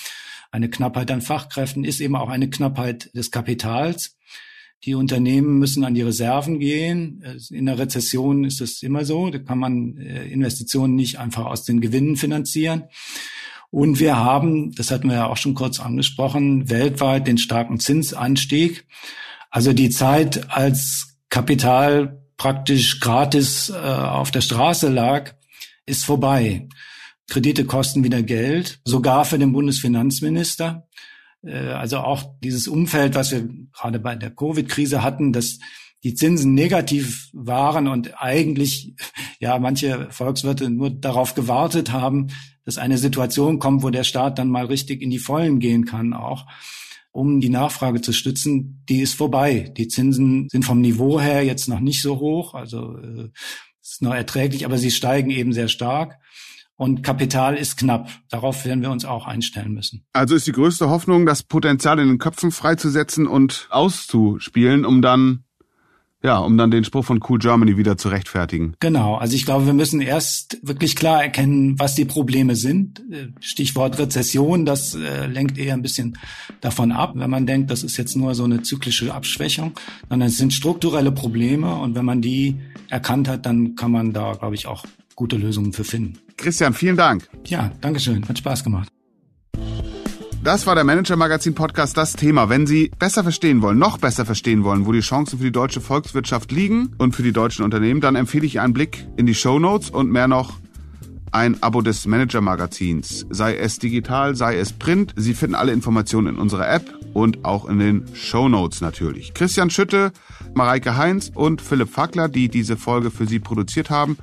eine 0.52 0.68
Knappheit 0.68 1.10
an 1.10 1.22
Fachkräften, 1.22 1.82
ist 1.82 2.00
eben 2.00 2.14
auch 2.14 2.28
eine 2.28 2.50
Knappheit 2.50 3.10
des 3.14 3.30
Kapitals. 3.30 4.16
Die 4.84 4.94
Unternehmen 4.94 5.58
müssen 5.58 5.84
an 5.84 5.94
die 5.94 6.02
Reserven 6.02 6.58
gehen. 6.58 7.22
In 7.50 7.66
der 7.66 7.78
Rezession 7.78 8.44
ist 8.44 8.60
es 8.60 8.82
immer 8.82 9.04
so. 9.04 9.30
Da 9.30 9.38
kann 9.38 9.58
man 9.58 9.96
äh, 9.96 10.26
Investitionen 10.26 10.94
nicht 10.94 11.18
einfach 11.18 11.46
aus 11.46 11.64
den 11.64 11.80
Gewinnen 11.80 12.16
finanzieren. 12.16 12.84
Und 13.70 13.98
wir 13.98 14.16
haben, 14.16 14.72
das 14.74 14.90
hatten 14.90 15.08
wir 15.08 15.16
ja 15.16 15.26
auch 15.26 15.36
schon 15.36 15.54
kurz 15.54 15.80
angesprochen, 15.80 16.68
weltweit 16.68 17.26
den 17.26 17.38
starken 17.38 17.80
Zinsanstieg. 17.80 18.86
Also 19.50 19.72
die 19.72 19.90
Zeit, 19.90 20.50
als 20.50 21.16
Kapital 21.28 22.22
praktisch 22.36 23.00
gratis 23.00 23.70
äh, 23.70 23.74
auf 23.74 24.30
der 24.30 24.42
Straße 24.42 24.88
lag, 24.90 25.32
ist 25.86 26.04
vorbei. 26.04 26.68
Kredite 27.28 27.64
kosten 27.64 28.04
wieder 28.04 28.22
Geld, 28.22 28.80
sogar 28.84 29.24
für 29.24 29.38
den 29.38 29.52
Bundesfinanzminister. 29.52 30.86
Äh, 31.44 31.68
also 31.68 31.98
auch 31.98 32.24
dieses 32.42 32.68
Umfeld, 32.68 33.14
was 33.14 33.30
wir 33.30 33.48
gerade 33.72 33.98
bei 33.98 34.14
der 34.16 34.30
Covid-Krise 34.30 35.02
hatten, 35.02 35.32
dass 35.32 35.58
die 36.02 36.14
Zinsen 36.14 36.54
negativ 36.54 37.30
waren 37.32 37.88
und 37.88 38.22
eigentlich 38.22 38.94
ja 39.40 39.58
manche 39.58 40.08
Volkswirte 40.10 40.70
nur 40.70 40.90
darauf 40.90 41.34
gewartet 41.34 41.92
haben, 41.92 42.28
dass 42.64 42.78
eine 42.78 42.98
Situation 42.98 43.58
kommt, 43.58 43.82
wo 43.82 43.90
der 43.90 44.04
Staat 44.04 44.38
dann 44.38 44.48
mal 44.48 44.66
richtig 44.66 45.02
in 45.02 45.10
die 45.10 45.18
Vollen 45.18 45.58
gehen 45.58 45.84
kann 45.84 46.12
auch 46.12 46.46
um 47.14 47.40
die 47.40 47.48
Nachfrage 47.48 48.00
zu 48.00 48.12
stützen, 48.12 48.82
die 48.88 49.00
ist 49.00 49.14
vorbei. 49.14 49.72
Die 49.76 49.86
Zinsen 49.86 50.48
sind 50.48 50.64
vom 50.64 50.80
Niveau 50.80 51.20
her 51.20 51.44
jetzt 51.44 51.68
noch 51.68 51.78
nicht 51.78 52.02
so 52.02 52.18
hoch, 52.18 52.54
also 52.54 52.98
äh, 52.98 53.28
ist 53.80 54.02
noch 54.02 54.14
erträglich, 54.14 54.64
aber 54.64 54.78
sie 54.78 54.90
steigen 54.90 55.30
eben 55.30 55.52
sehr 55.52 55.68
stark. 55.68 56.18
Und 56.76 57.02
Kapital 57.02 57.56
ist 57.56 57.76
knapp. 57.76 58.10
Darauf 58.30 58.64
werden 58.64 58.82
wir 58.82 58.90
uns 58.90 59.04
auch 59.04 59.26
einstellen 59.26 59.74
müssen. 59.74 60.04
Also 60.12 60.34
ist 60.34 60.46
die 60.46 60.52
größte 60.52 60.88
Hoffnung, 60.88 61.24
das 61.24 61.44
Potenzial 61.44 62.00
in 62.00 62.08
den 62.08 62.18
Köpfen 62.18 62.50
freizusetzen 62.50 63.26
und 63.26 63.68
auszuspielen, 63.70 64.84
um 64.84 65.00
dann 65.00 65.44
ja, 66.24 66.38
um 66.38 66.56
dann 66.56 66.70
den 66.70 66.84
Spruch 66.84 67.04
von 67.04 67.20
Cool 67.28 67.38
Germany 67.38 67.76
wieder 67.76 67.98
zu 67.98 68.08
rechtfertigen. 68.08 68.74
Genau. 68.80 69.16
Also 69.16 69.36
ich 69.36 69.44
glaube, 69.44 69.66
wir 69.66 69.74
müssen 69.74 70.00
erst 70.00 70.58
wirklich 70.62 70.96
klar 70.96 71.22
erkennen, 71.22 71.78
was 71.78 71.96
die 71.96 72.06
Probleme 72.06 72.56
sind. 72.56 73.02
Stichwort 73.40 73.98
Rezession, 73.98 74.64
das 74.64 74.94
äh, 74.94 75.26
lenkt 75.26 75.58
eher 75.58 75.74
ein 75.74 75.82
bisschen 75.82 76.16
davon 76.62 76.92
ab, 76.92 77.12
wenn 77.14 77.28
man 77.28 77.46
denkt, 77.46 77.70
das 77.70 77.82
ist 77.82 77.98
jetzt 77.98 78.16
nur 78.16 78.34
so 78.34 78.44
eine 78.44 78.62
zyklische 78.62 79.12
Abschwächung, 79.12 79.78
sondern 80.08 80.30
es 80.30 80.38
sind 80.38 80.54
strukturelle 80.54 81.12
Probleme 81.12 81.74
und 81.74 81.94
wenn 81.94 82.06
man 82.06 82.22
die 82.22 82.58
erkannt 82.88 83.28
hat, 83.28 83.44
dann 83.44 83.74
kann 83.74 83.92
man 83.92 84.14
da, 84.14 84.32
glaube 84.32 84.54
ich, 84.54 84.66
auch 84.66 84.86
gute 85.14 85.36
Lösungen 85.36 85.72
für 85.72 85.84
finden. 85.84 86.18
Christian, 86.36 86.74
vielen 86.74 86.96
Dank. 86.96 87.28
Ja, 87.46 87.72
Dankeschön. 87.80 88.26
Hat 88.28 88.38
Spaß 88.38 88.64
gemacht. 88.64 88.88
Das 90.44 90.66
war 90.66 90.74
der 90.74 90.84
Manager 90.84 91.16
Magazin 91.16 91.54
Podcast 91.54 91.96
Das 91.96 92.12
Thema. 92.12 92.50
Wenn 92.50 92.66
Sie 92.66 92.90
besser 92.98 93.22
verstehen 93.22 93.62
wollen, 93.62 93.78
noch 93.78 93.96
besser 93.96 94.26
verstehen 94.26 94.62
wollen, 94.62 94.84
wo 94.84 94.92
die 94.92 95.00
Chancen 95.00 95.38
für 95.38 95.44
die 95.44 95.52
deutsche 95.52 95.80
Volkswirtschaft 95.80 96.52
liegen 96.52 96.94
und 96.98 97.16
für 97.16 97.22
die 97.22 97.32
deutschen 97.32 97.64
Unternehmen, 97.64 98.02
dann 98.02 98.14
empfehle 98.14 98.44
ich 98.44 98.60
einen 98.60 98.74
Blick 98.74 99.06
in 99.16 99.24
die 99.24 99.34
Show 99.34 99.58
Notes 99.58 99.88
und 99.88 100.10
mehr 100.10 100.28
noch 100.28 100.58
ein 101.32 101.62
Abo 101.62 101.80
des 101.80 102.06
Manager 102.06 102.42
Magazins. 102.42 103.26
Sei 103.30 103.56
es 103.56 103.78
digital, 103.78 104.36
sei 104.36 104.58
es 104.58 104.74
print. 104.74 105.14
Sie 105.16 105.32
finden 105.32 105.54
alle 105.54 105.72
Informationen 105.72 106.34
in 106.34 106.38
unserer 106.38 106.70
App 106.70 106.92
und 107.14 107.46
auch 107.46 107.66
in 107.66 107.78
den 107.78 108.04
Show 108.14 108.48
Notes 108.48 108.82
natürlich. 108.82 109.32
Christian 109.32 109.70
Schütte, 109.70 110.12
Mareike 110.52 110.98
Heinz 110.98 111.32
und 111.34 111.62
Philipp 111.62 111.88
Fackler, 111.88 112.28
die 112.28 112.48
diese 112.48 112.76
Folge 112.76 113.10
für 113.10 113.26
Sie 113.26 113.40
produziert 113.40 113.88
haben. 113.88 114.18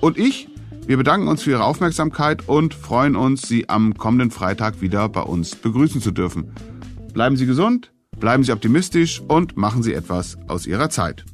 Und 0.00 0.18
ich, 0.18 0.48
wir 0.86 0.96
bedanken 0.96 1.28
uns 1.28 1.42
für 1.42 1.52
Ihre 1.52 1.64
Aufmerksamkeit 1.64 2.48
und 2.48 2.74
freuen 2.74 3.16
uns, 3.16 3.42
Sie 3.42 3.68
am 3.68 3.94
kommenden 3.94 4.30
Freitag 4.30 4.80
wieder 4.80 5.08
bei 5.08 5.22
uns 5.22 5.56
begrüßen 5.56 6.00
zu 6.00 6.10
dürfen. 6.10 6.52
Bleiben 7.12 7.36
Sie 7.36 7.46
gesund, 7.46 7.92
bleiben 8.18 8.44
Sie 8.44 8.52
optimistisch 8.52 9.20
und 9.20 9.56
machen 9.56 9.82
Sie 9.82 9.94
etwas 9.94 10.36
aus 10.48 10.66
Ihrer 10.66 10.90
Zeit. 10.90 11.24